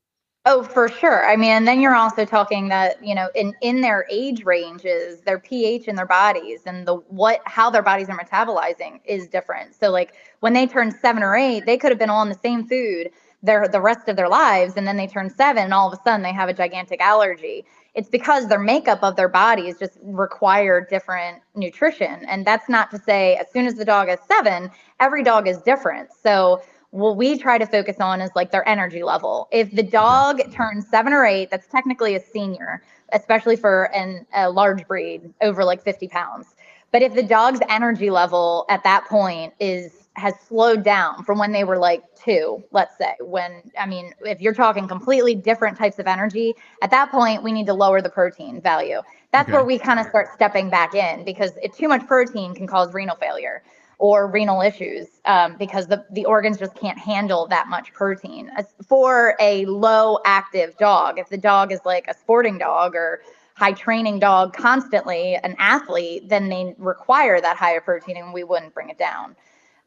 [0.50, 1.28] Oh, for sure.
[1.28, 5.20] I mean, and then you're also talking that, you know, in in their age ranges,
[5.20, 9.74] their pH in their bodies and the what how their bodies are metabolizing is different.
[9.74, 12.66] So like when they turn 7 or 8, they could have been on the same
[12.66, 13.10] food
[13.42, 16.02] their the rest of their lives and then they turn 7 and all of a
[16.02, 17.66] sudden they have a gigantic allergy.
[17.94, 22.24] It's because their makeup of their bodies just require different nutrition.
[22.26, 25.58] And that's not to say as soon as the dog is 7, every dog is
[25.58, 26.10] different.
[26.12, 29.48] So what we try to focus on is like their energy level.
[29.52, 30.52] If the dog mm-hmm.
[30.52, 32.82] turns seven or eight, that's technically a senior,
[33.12, 36.54] especially for an, a large breed over like 50 pounds.
[36.90, 41.52] But if the dog's energy level at that point is has slowed down from when
[41.52, 45.98] they were like two, let's say, when I mean, if you're talking completely different types
[45.98, 49.00] of energy, at that point we need to lower the protein value.
[49.30, 49.58] That's Okay.
[49.58, 52.92] where we kind of start stepping back in because it, too much protein can cause
[52.94, 53.62] renal failure
[53.98, 58.50] or renal issues um, because the, the organs just can't handle that much protein.
[58.86, 63.22] For a low active dog, if the dog is like a sporting dog or
[63.54, 68.72] high training dog constantly, an athlete, then they require that higher protein and we wouldn't
[68.72, 69.34] bring it down.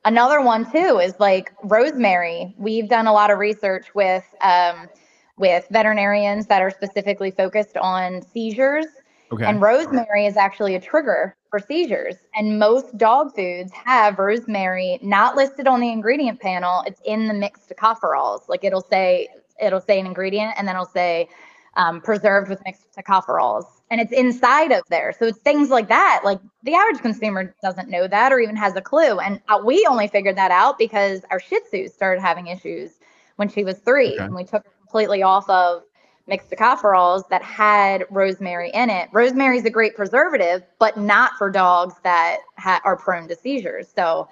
[0.03, 2.53] Another one too is like rosemary.
[2.57, 4.89] We've done a lot of research with um,
[5.38, 8.88] with veterinarians that are specifically focused on seizures
[9.32, 9.45] Okay.
[9.45, 12.15] and rosemary is actually a trigger for seizures.
[12.36, 16.84] And most dog foods have rosemary not listed on the ingredient panel.
[16.86, 18.49] It's in the mixed tocopherols.
[18.49, 19.29] Like it'll say
[19.61, 21.29] it'll say an ingredient and then it'll say
[21.77, 23.65] um, preserved with mixed tocopherols.
[23.89, 25.13] And it's inside of there.
[25.17, 26.21] So it's things like that.
[26.23, 29.19] Like the average consumer doesn't know that or even has a clue.
[29.19, 32.99] And uh, we only figured that out because our Shih Tzu started having issues
[33.38, 34.13] when she was three.
[34.13, 34.23] Okay.
[34.23, 35.84] And we took completely off of
[36.32, 39.09] mixed tocopherols that had rosemary in it.
[39.11, 43.89] Rosemary is a great preservative, but not for dogs that ha- are prone to seizures.
[43.95, 44.27] So,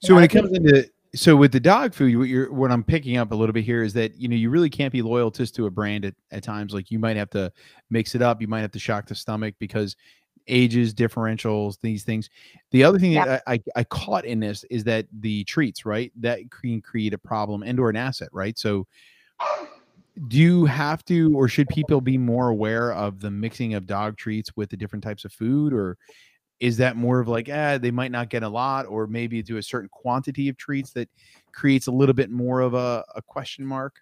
[0.00, 3.16] So when it comes into so with the dog food, what you're what I'm picking
[3.16, 5.54] up a little bit here is that you know you really can't be loyal just
[5.56, 6.74] to a brand at, at times.
[6.74, 7.52] Like you might have to
[7.90, 8.40] mix it up.
[8.40, 9.96] You might have to shock the stomach because
[10.48, 12.30] ages, differentials, these things.
[12.70, 16.12] The other thing that I, I, I caught in this is that the treats, right?
[16.20, 18.56] That can create a problem and or an asset, right?
[18.58, 18.86] So
[20.28, 24.16] do you have to or should people be more aware of the mixing of dog
[24.16, 25.72] treats with the different types of food?
[25.72, 25.98] Or
[26.58, 29.58] is that more of like ah they might not get a lot or maybe do
[29.58, 31.08] a certain quantity of treats that
[31.52, 34.00] creates a little bit more of a, a question mark?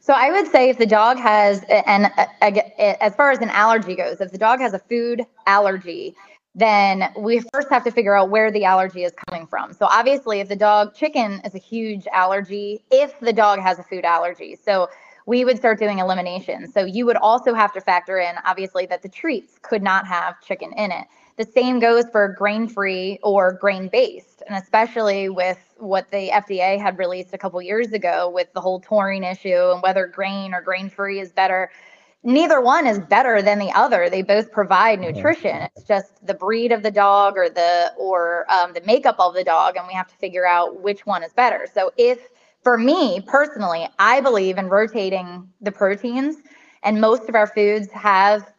[0.00, 2.10] So I would say if the dog has, and
[2.40, 6.14] as far as an allergy goes, if the dog has a food allergy,
[6.54, 9.72] then we first have to figure out where the allergy is coming from.
[9.72, 13.82] So obviously, if the dog chicken is a huge allergy, if the dog has a
[13.82, 14.88] food allergy, so
[15.26, 16.70] we would start doing elimination.
[16.70, 20.40] So you would also have to factor in, obviously, that the treats could not have
[20.42, 21.06] chicken in it.
[21.36, 26.80] The same goes for grain free or grain based, and especially with what the FDA
[26.80, 30.60] had released a couple years ago with the whole taurine issue and whether grain or
[30.60, 31.70] grain free is better.
[32.22, 34.08] Neither one is better than the other.
[34.08, 35.68] They both provide nutrition.
[35.76, 39.44] It's just the breed of the dog or the or um, the makeup of the
[39.44, 41.66] dog, and we have to figure out which one is better.
[41.72, 42.28] So if
[42.64, 46.36] for me personally, I believe in rotating the proteins,
[46.82, 48.52] and most of our foods have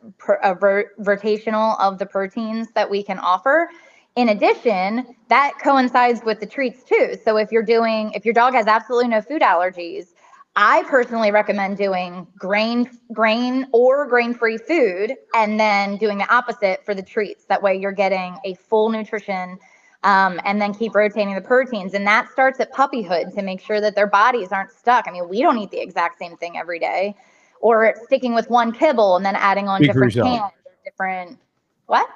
[0.44, 3.70] a rotational of the proteins that we can offer.
[4.16, 7.16] In addition, that coincides with the treats too.
[7.24, 10.14] So if you're doing, if your dog has absolutely no food allergies,
[10.56, 16.96] I personally recommend doing grain, grain or grain-free food, and then doing the opposite for
[16.96, 17.44] the treats.
[17.46, 19.60] That way, you're getting a full nutrition,
[20.06, 21.96] um, and then keep rotating the proteins.
[21.96, 25.06] And that starts at puppyhood to make sure that their bodies aren't stuck.
[25.08, 27.16] I mean, we don't eat the exact same thing every day,
[27.60, 30.54] or sticking with one kibble and then adding on Speak different cans,
[30.86, 31.40] different.
[31.88, 32.08] What?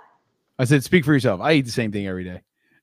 [0.60, 1.42] I said, speak for yourself.
[1.42, 2.42] I eat the same thing every day.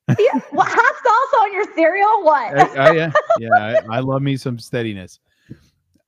[0.21, 2.23] Yeah, what hot sauce on your cereal?
[2.23, 2.57] What?
[2.57, 3.49] I- I- yeah, yeah.
[3.91, 5.19] I, I love me some steadiness.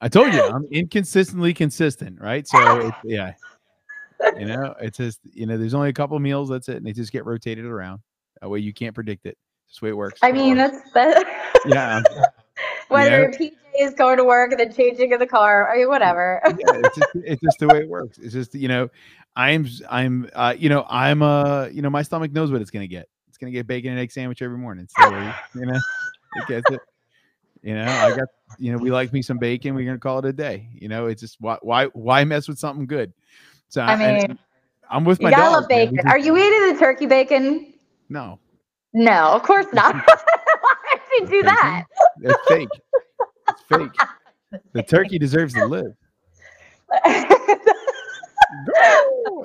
[0.00, 2.46] I told you I'm inconsistently consistent, right?
[2.46, 3.32] So yeah,
[4.38, 6.48] you know, it's just you know, there's only a couple meals.
[6.48, 8.00] That's it, and they just get rotated around.
[8.40, 9.36] That way you can't predict it.
[9.66, 10.20] That's the way it works.
[10.22, 11.62] I mean, that's that.
[11.66, 12.02] yeah,
[12.88, 13.18] Whether Yeah.
[13.18, 13.32] your
[13.90, 16.40] PJs going to work and then changing in the car, I mean, whatever.
[16.44, 16.52] yeah,
[16.84, 18.18] it's just, it's just the way it works.
[18.18, 18.88] It's just you know,
[19.36, 22.86] I'm I'm uh, you know I'm uh you know my stomach knows what it's gonna
[22.86, 23.08] get.
[23.28, 24.88] It's gonna get bacon and egg sandwich every morning.
[24.98, 25.08] So
[25.54, 25.78] you know,
[26.36, 26.80] it gets it.
[27.62, 28.28] You know, I got
[28.58, 29.74] you know we like me some bacon.
[29.74, 30.68] We're gonna call it a day.
[30.72, 33.12] You know, it's just why why why mess with something good?
[33.68, 34.38] So I mean,
[34.90, 35.60] I'm with my you gotta dog.
[35.62, 35.96] love bacon.
[35.96, 37.74] just- Are you eating the turkey bacon?
[38.08, 38.38] No,
[38.92, 39.94] No, of course not.
[40.06, 40.74] Why
[41.20, 41.84] would you do that?
[42.22, 42.68] it's fake.
[43.48, 43.90] It's fake.
[44.72, 45.92] The turkey deserves to live.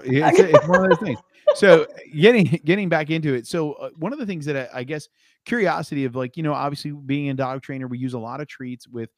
[0.05, 1.20] It's, it's one of those things.
[1.55, 3.47] So getting getting back into it.
[3.47, 5.09] So uh, one of the things that I, I guess
[5.45, 8.47] curiosity of like you know obviously being a dog trainer, we use a lot of
[8.47, 9.09] treats with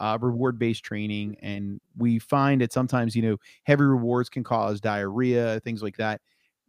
[0.00, 4.80] uh, reward based training, and we find that sometimes you know heavy rewards can cause
[4.80, 6.20] diarrhea, things like that.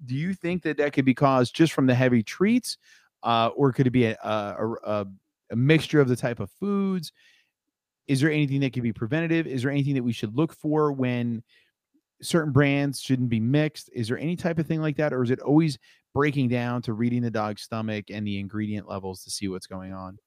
[0.05, 2.77] Do you think that that could be caused just from the heavy treats,
[3.23, 5.07] uh, or could it be a, a, a,
[5.51, 7.11] a mixture of the type of foods?
[8.07, 9.47] Is there anything that could be preventative?
[9.47, 11.43] Is there anything that we should look for when
[12.21, 13.89] certain brands shouldn't be mixed?
[13.93, 15.77] Is there any type of thing like that, or is it always
[16.13, 19.93] breaking down to reading the dog's stomach and the ingredient levels to see what's going
[19.93, 20.17] on?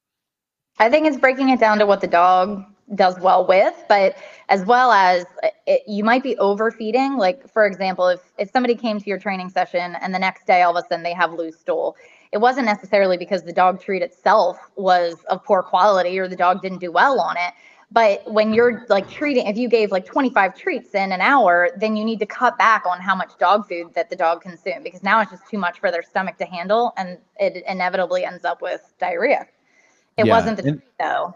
[0.79, 2.65] I think it's breaking it down to what the dog
[2.95, 4.17] does well with, but
[4.49, 7.19] as well as uh, it, you might be overfeeding.
[7.19, 10.63] Like for example, if if somebody came to your training session and the next day
[10.63, 11.97] all of a sudden they have loose stool,
[12.33, 16.63] it wasn't necessarily because the dog treat itself was of poor quality or the dog
[16.63, 17.53] didn't do well on it.
[17.91, 21.97] But when you're like treating, if you gave like 25 treats in an hour, then
[21.97, 25.03] you need to cut back on how much dog food that the dog consumed because
[25.03, 28.61] now it's just too much for their stomach to handle and it inevitably ends up
[28.61, 29.47] with diarrhea.
[30.19, 31.35] It Yeah, wasn't the and- treat though.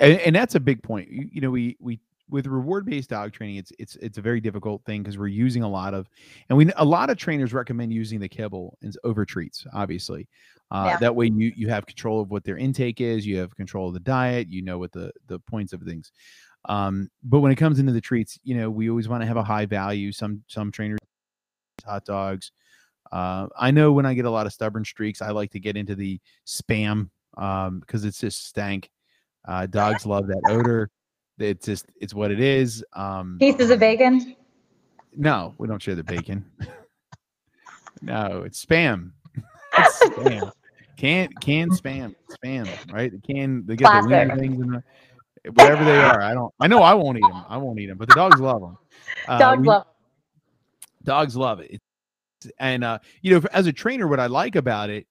[0.00, 1.08] and, and that's a big point.
[1.10, 4.40] You, you know, we we with reward based dog training, it's it's it's a very
[4.40, 6.08] difficult thing because we're using a lot of,
[6.48, 9.64] and we a lot of trainers recommend using the kibble and over treats.
[9.72, 10.26] Obviously,
[10.72, 10.96] uh, Yeah.
[10.98, 13.94] that way you you have control of what their intake is, you have control of
[13.94, 16.10] the diet, you know what the the points of things.
[16.68, 19.36] Um, but when it comes into the treats, you know, we always want to have
[19.36, 20.10] a high value.
[20.10, 20.98] Some some trainers
[21.84, 22.50] hot dogs.
[23.12, 25.76] Uh, I know when I get a lot of stubborn streaks, I like to get
[25.76, 28.90] into the spam um, because it's just stank.
[29.46, 30.90] Uh, dogs love that odor.
[31.38, 32.84] It's just it's what it is.
[32.94, 34.34] Um, Pieces of bacon.
[35.16, 36.44] no, we don't share the bacon.
[38.02, 39.12] no, it's spam.
[39.78, 40.52] It's spam.
[40.96, 43.12] Can can spam spam right?
[43.12, 44.82] The can they get the wiener things in the
[45.52, 46.22] whatever they are.
[46.22, 46.52] I don't.
[46.58, 47.44] I know I won't eat them.
[47.46, 48.78] I won't eat them, but the dogs love them.
[49.28, 49.86] Uh, Dogs we- love.
[51.04, 51.72] dogs love it.
[51.72, 55.06] It's, and uh, you know, as a trainer, what I like about it,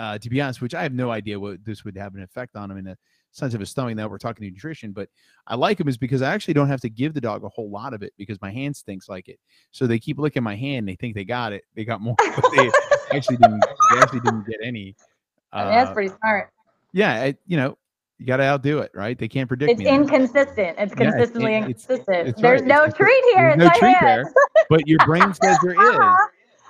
[0.00, 2.56] uh, to be honest, which I have no idea what this would have an effect
[2.56, 2.96] on him in the
[3.32, 3.94] sense of his stomach.
[3.96, 5.08] Now we're talking nutrition, but
[5.46, 7.70] I like him is because I actually don't have to give the dog a whole
[7.70, 9.38] lot of it because my hand stinks like it.
[9.72, 10.88] So they keep licking my hand.
[10.88, 11.64] They think they got it.
[11.76, 12.70] They got more, but they
[13.14, 13.62] actually didn't.
[13.92, 14.96] They actually didn't get any.
[15.52, 16.50] I mean, that's Uh, pretty smart.
[16.92, 17.76] yeah, it, you know,
[18.18, 19.18] you got to outdo it, right?
[19.18, 20.76] They can't predict It's inconsistent.
[20.78, 22.28] It's Yeah, it's- consistently it's- inconsistent.
[22.28, 22.68] it's There's right.
[22.68, 23.54] no treat here.
[23.56, 24.32] There's It's no treat there,
[24.70, 25.98] but your brain says there is.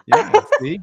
[0.07, 0.81] Yeah, see,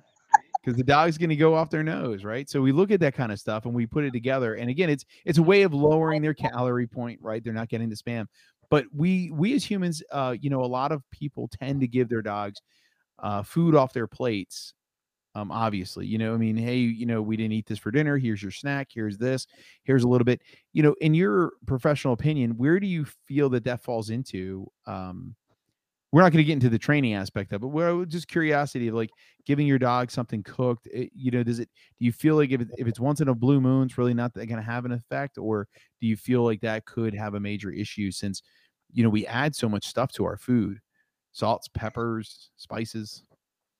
[0.67, 2.49] because the dog's going to go off their nose, right?
[2.49, 4.55] So we look at that kind of stuff and we put it together.
[4.55, 7.41] And again, it's it's a way of lowering their calorie point, right?
[7.41, 8.25] They're not getting the spam.
[8.69, 12.09] But we we as humans, uh, you know, a lot of people tend to give
[12.09, 12.59] their dogs
[13.19, 14.73] uh, food off their plates.
[15.35, 18.17] Um, obviously, you know, I mean, hey, you know, we didn't eat this for dinner.
[18.17, 18.89] Here's your snack.
[18.93, 19.47] Here's this.
[19.83, 20.41] Here's a little bit.
[20.73, 24.67] You know, in your professional opinion, where do you feel that that falls into?
[24.85, 25.33] Um,
[26.11, 27.67] we're not going to get into the training aspect of it.
[27.67, 29.09] Well, just curiosity of like
[29.45, 30.87] giving your dog something cooked.
[30.87, 31.69] It, you know, does it?
[31.99, 34.13] Do you feel like if it, if it's once in a blue moon, it's really
[34.13, 35.67] not going to have an effect, or
[35.99, 38.41] do you feel like that could have a major issue since
[38.93, 40.79] you know we add so much stuff to our food,
[41.33, 43.23] salts, peppers, spices.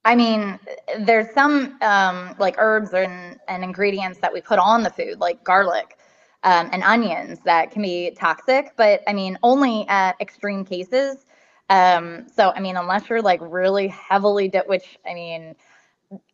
[0.04, 0.60] I mean,
[1.00, 5.44] there's some um, like herbs and, and ingredients that we put on the food, like
[5.44, 5.98] garlic.
[6.44, 11.26] um, and onions that can be toxic, but I mean, only at extreme cases.
[11.70, 15.56] Um, so, I mean, unless you're like really heavily, di- which I mean,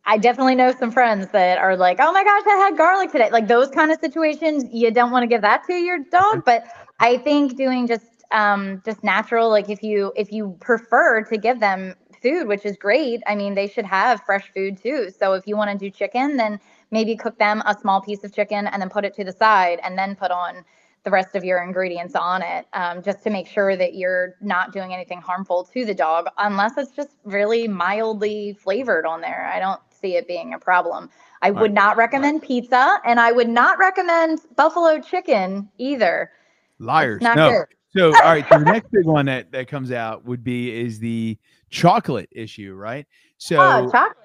[0.06, 3.30] I definitely know some friends that are like, oh my gosh, I had garlic today.
[3.30, 6.44] Like those kind of situations, you don't want to give that to your dog.
[6.44, 6.64] But
[7.00, 11.60] I think doing just um, just natural, like if you if you prefer to give
[11.60, 13.22] them food, which is great.
[13.26, 15.10] I mean, they should have fresh food too.
[15.10, 16.58] So if you want to do chicken, then
[16.90, 19.78] maybe cook them a small piece of chicken and then put it to the side
[19.84, 20.64] and then put on
[21.04, 24.72] the rest of your ingredients on it um, just to make sure that you're not
[24.72, 29.58] doing anything harmful to the dog unless it's just really mildly flavored on there i
[29.58, 31.08] don't see it being a problem
[31.42, 36.30] i would not recommend pizza and i would not recommend buffalo chicken either
[36.78, 37.22] Liars.
[37.22, 37.50] not no.
[37.50, 37.66] good.
[37.96, 40.98] So all right, so the next big one that that comes out would be is
[40.98, 41.38] the
[41.70, 43.06] chocolate issue, right?
[43.38, 44.18] So oh chocolate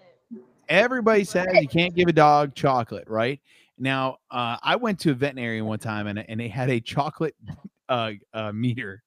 [0.70, 3.42] everybody says you can't give a dog chocolate, right?
[3.80, 7.36] Now, uh, I went to a veterinarian one time and, and they had a chocolate
[7.90, 9.02] uh, uh, meter,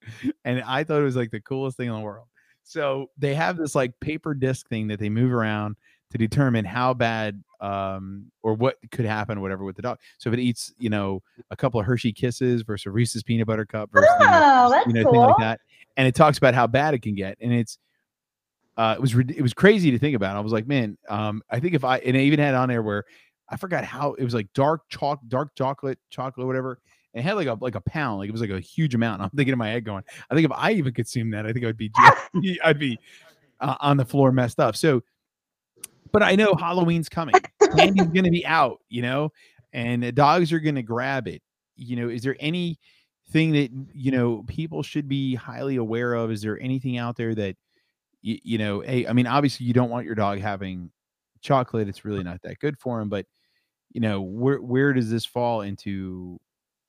[0.44, 2.26] and I thought it was like the coolest thing in the world.
[2.64, 5.76] So they have this like paper disc thing that they move around
[6.10, 9.98] to determine how bad um, or what could happen, whatever, with the dog.
[10.18, 13.64] So if it eats, you know, a couple of Hershey Kisses versus Reese's peanut butter
[13.64, 15.60] cup versus you know, oh that's you know, cool thing like that.
[15.96, 17.36] And it talks about how bad it can get.
[17.40, 17.78] And it's,
[18.76, 20.36] uh, it was, it was crazy to think about.
[20.36, 22.82] I was like, man, um, I think if I, and I even had on there
[22.82, 23.04] where
[23.52, 26.78] I forgot how it was like dark chalk, dark chocolate, chocolate, whatever.
[27.12, 29.20] And it had like a, like a pound, like it was like a huge amount.
[29.20, 31.64] I'm thinking in my head going, I think if I even consumed that, I think
[31.64, 31.92] I would be,
[32.64, 32.98] I'd be
[33.60, 34.74] uh, on the floor messed up.
[34.74, 35.02] So,
[36.12, 37.34] but I know Halloween's coming.
[37.76, 39.32] Candy's going to be out, you know,
[39.74, 41.42] and the dogs are going to grab it.
[41.76, 42.78] You know, is there anything
[43.34, 46.30] that you know people should be highly aware of?
[46.30, 47.56] Is there anything out there that
[48.22, 48.80] you, you know?
[48.80, 50.90] Hey, I mean, obviously you don't want your dog having
[51.40, 51.88] chocolate.
[51.88, 53.08] It's really not that good for him.
[53.08, 53.26] But
[53.92, 56.40] you know, where where does this fall into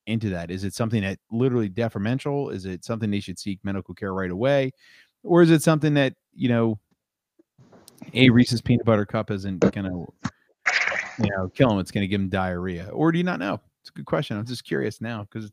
[0.06, 0.50] into that?
[0.50, 2.50] Is it something that literally detrimental?
[2.50, 4.72] Is it something they should seek medical care right away,
[5.22, 6.78] or is it something that you know?
[8.12, 11.78] a Reese's peanut butter cup isn't gonna, you know, kill him.
[11.78, 13.60] It's gonna give him diarrhea, or do you not know?
[13.80, 14.36] It's a good question.
[14.36, 15.50] I'm just curious now because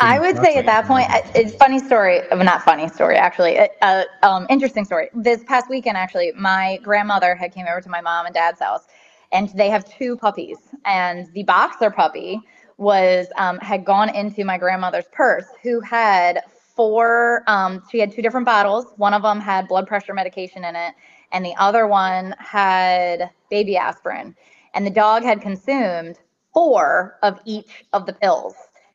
[0.00, 3.68] I would say at that point, it's funny story, uh, not funny story actually, uh,
[3.82, 5.08] uh, um, interesting story.
[5.14, 8.86] This past weekend, actually, my grandmother had came over to my mom and dad's house,
[9.32, 12.40] and they have two puppies, and the boxer puppy
[12.78, 16.42] was um, had gone into my grandmother's purse, who had
[16.74, 17.42] four.
[17.46, 18.86] Um, she had two different bottles.
[18.96, 20.94] One of them had blood pressure medication in it,
[21.32, 24.34] and the other one had baby aspirin.
[24.74, 26.18] And the dog had consumed
[26.52, 28.54] four of each of the pills.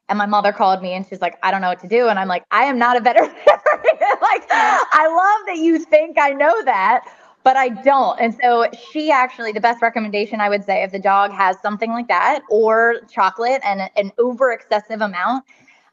[0.09, 2.09] And my mother called me and she's like, I don't know what to do.
[2.09, 3.37] And I'm like, I am not a veterinarian.
[3.47, 7.05] like, I love that you think I know that,
[7.43, 8.19] but I don't.
[8.19, 11.91] And so she actually, the best recommendation I would say if the dog has something
[11.91, 15.45] like that or chocolate and an over excessive amount,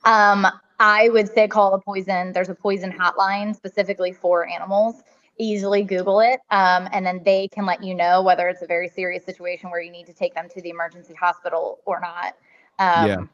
[0.05, 0.47] um,
[0.81, 2.33] I would say call a poison.
[2.33, 5.03] There's a poison hotline specifically for animals.
[5.41, 8.89] Easily Google it, um, and then they can let you know whether it's a very
[8.89, 12.35] serious situation where you need to take them to the emergency hospital or not.
[12.81, 13.25] Um, Yeah.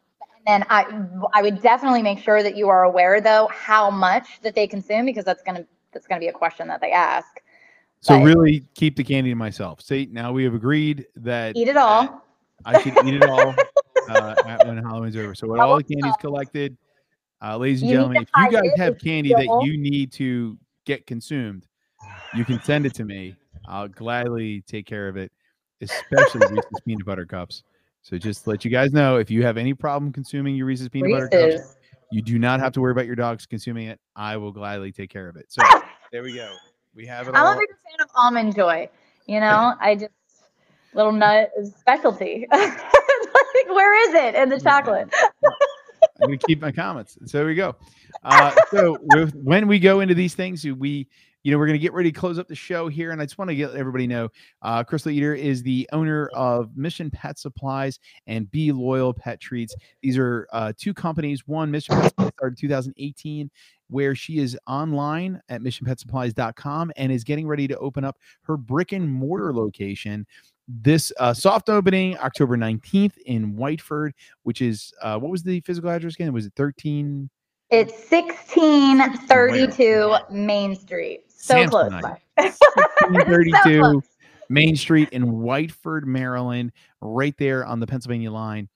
[0.46, 0.84] And I,
[1.32, 5.06] I would definitely make sure that you are aware, though, how much that they consume,
[5.06, 7.40] because that's gonna that's gonna be a question that they ask.
[8.04, 9.80] So but- really keep the candy to myself.
[9.80, 12.22] See, now we have agreed that Eat it all.
[12.64, 13.54] I should eat it all
[14.08, 14.34] uh,
[14.64, 15.34] when Halloween's over.
[15.34, 16.76] So when all the candy's collected,
[17.42, 21.06] uh, ladies and You gentlemen, if you guys have candy that you need to get
[21.06, 21.66] consumed,
[22.34, 23.36] you can send it to me.
[23.66, 25.32] I'll gladly take care of it,
[25.80, 27.62] especially Reese's peanut butter cups.
[28.02, 31.10] So just let you guys know, if you have any problem consuming your Reese's peanut
[31.10, 31.76] butter cups,
[32.12, 33.98] you do not have to worry about your dogs consuming it.
[34.14, 35.46] I will gladly take care of it.
[35.48, 35.62] So
[36.12, 36.54] there we go.
[36.94, 37.58] We have it I'm a all.
[37.58, 38.88] big fan of almond joy.
[39.26, 40.12] You know, I just
[40.94, 42.46] little nut is specialty.
[42.52, 45.12] like, where is it in the chocolate?
[46.22, 47.18] I'm gonna keep my comments.
[47.26, 47.76] So there we go.
[48.22, 48.94] Uh, so
[49.34, 51.08] when we go into these things, we,
[51.44, 53.36] you know, we're gonna get ready to close up the show here, and I just
[53.36, 54.30] want to get everybody know,
[54.62, 59.76] uh, Crystal Eater is the owner of Mission Pet Supplies and Be Loyal Pet Treats.
[60.02, 61.46] These are uh, two companies.
[61.46, 63.50] One, Mission Pet Supplies started 2018,
[63.88, 68.92] where she is online at missionpetsupplies.com and is getting ready to open up her brick
[68.92, 70.26] and mortar location.
[70.66, 74.12] This uh, soft opening October 19th in Whiteford,
[74.44, 76.32] which is uh, what was the physical address again?
[76.32, 77.28] Was it 13?
[77.70, 81.23] It's 1632 Main Street.
[81.36, 82.02] So close Samsonite.
[82.02, 82.18] by.
[83.10, 84.02] 1632
[84.48, 88.68] Main Street in Whiteford, Maryland, right there on the Pennsylvania line.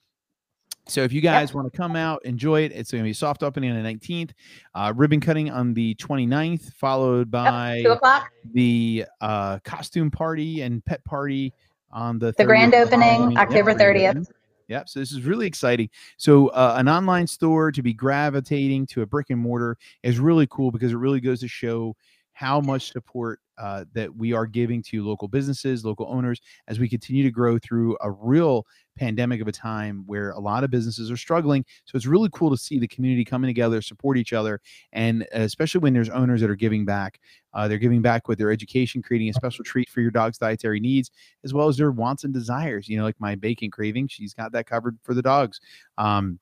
[0.86, 2.72] So if you guys want to come out, enjoy it.
[2.72, 4.30] It's going to be soft opening on the 19th,
[4.74, 8.30] uh, ribbon cutting on the 29th, followed by Two o'clock.
[8.54, 11.52] the uh, costume party and pet party
[11.92, 13.36] on the The grand opening, Halloween.
[13.38, 13.80] October grand
[14.20, 14.26] 30th.
[14.68, 14.88] Yep.
[14.88, 15.90] So this is really exciting.
[16.16, 20.46] So uh, an online store to be gravitating to a brick and mortar is really
[20.50, 21.96] cool because it really goes to show
[22.38, 26.88] how much support uh, that we are giving to local businesses, local owners, as we
[26.88, 28.64] continue to grow through a real
[28.96, 31.64] pandemic of a time where a lot of businesses are struggling.
[31.84, 34.60] So it's really cool to see the community coming together, support each other,
[34.92, 37.18] and especially when there's owners that are giving back.
[37.54, 40.78] Uh, they're giving back with their education, creating a special treat for your dog's dietary
[40.78, 41.10] needs,
[41.42, 42.88] as well as their wants and desires.
[42.88, 45.60] You know, like my bacon craving, she's got that covered for the dogs.
[45.96, 46.38] Um,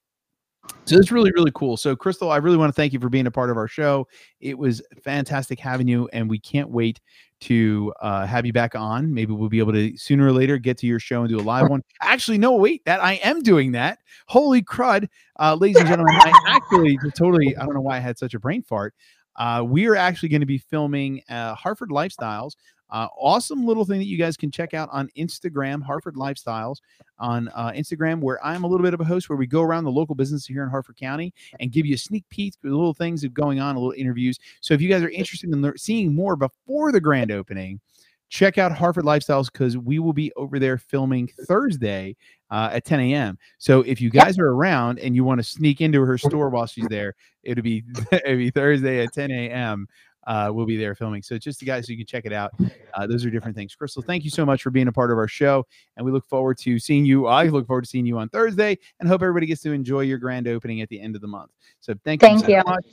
[0.87, 1.77] so it's really, really cool.
[1.77, 4.07] So, Crystal, I really want to thank you for being a part of our show.
[4.41, 7.01] It was fantastic having you, and we can't wait
[7.41, 9.13] to uh, have you back on.
[9.13, 11.43] Maybe we'll be able to sooner or later get to your show and do a
[11.43, 11.83] live one.
[12.03, 13.99] Actually, no, wait, that I am doing that.
[14.29, 15.09] Holy crud,
[15.41, 16.15] uh, ladies and gentlemen!
[16.15, 18.95] I actually totally, I don't know why I had such a brain fart.
[19.37, 22.53] Uh, we are actually going to be filming uh, Harford Lifestyles
[22.91, 26.77] uh, awesome little thing that you guys can check out on Instagram, Harford Lifestyles
[27.19, 29.85] on uh, Instagram, where I'm a little bit of a host where we go around
[29.85, 32.95] the local business here in Harford County and give you a sneak peek the little
[32.95, 34.39] things that are going on, a little interviews.
[34.61, 37.81] So if you guys are interested in seeing more before the grand opening,
[38.29, 42.17] check out Harford Lifestyles because we will be over there filming Thursday
[42.51, 43.39] uh, at 10 a.m.
[43.59, 46.67] So if you guys are around and you want to sneak into her store while
[46.67, 47.83] she's there, it'll be
[48.13, 49.87] it'll be Thursday at 10 a.m
[50.27, 51.23] uh, we'll be there filming.
[51.23, 52.53] So just the guys, so you can check it out.
[52.95, 53.75] Uh, those are different things.
[53.75, 55.67] Crystal, thank you so much for being a part of our show,
[55.97, 57.27] and we look forward to seeing you.
[57.27, 60.19] I look forward to seeing you on Thursday, and hope everybody gets to enjoy your
[60.19, 61.51] grand opening at the end of the month.
[61.81, 62.63] So thank, thank you so you.
[62.67, 62.87] much,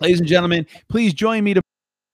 [0.00, 0.66] ladies and gentlemen.
[0.88, 1.62] Please join me to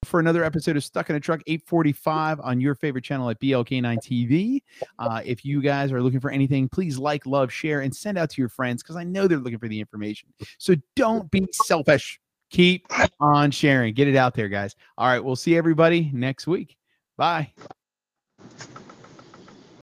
[0.04, 3.96] for another episode of Stuck in a Truck 845 on your favorite channel at BLK9
[3.98, 4.62] TV.
[4.98, 8.30] Uh, if you guys are looking for anything, please like, love, share, and send out
[8.30, 10.28] to your friends because I know they're looking for the information.
[10.58, 12.20] So don't be selfish
[12.54, 12.86] keep
[13.20, 13.94] on sharing.
[13.94, 14.76] Get it out there, guys.
[14.96, 15.22] All right.
[15.22, 16.76] We'll see everybody next week.
[17.16, 17.52] Bye.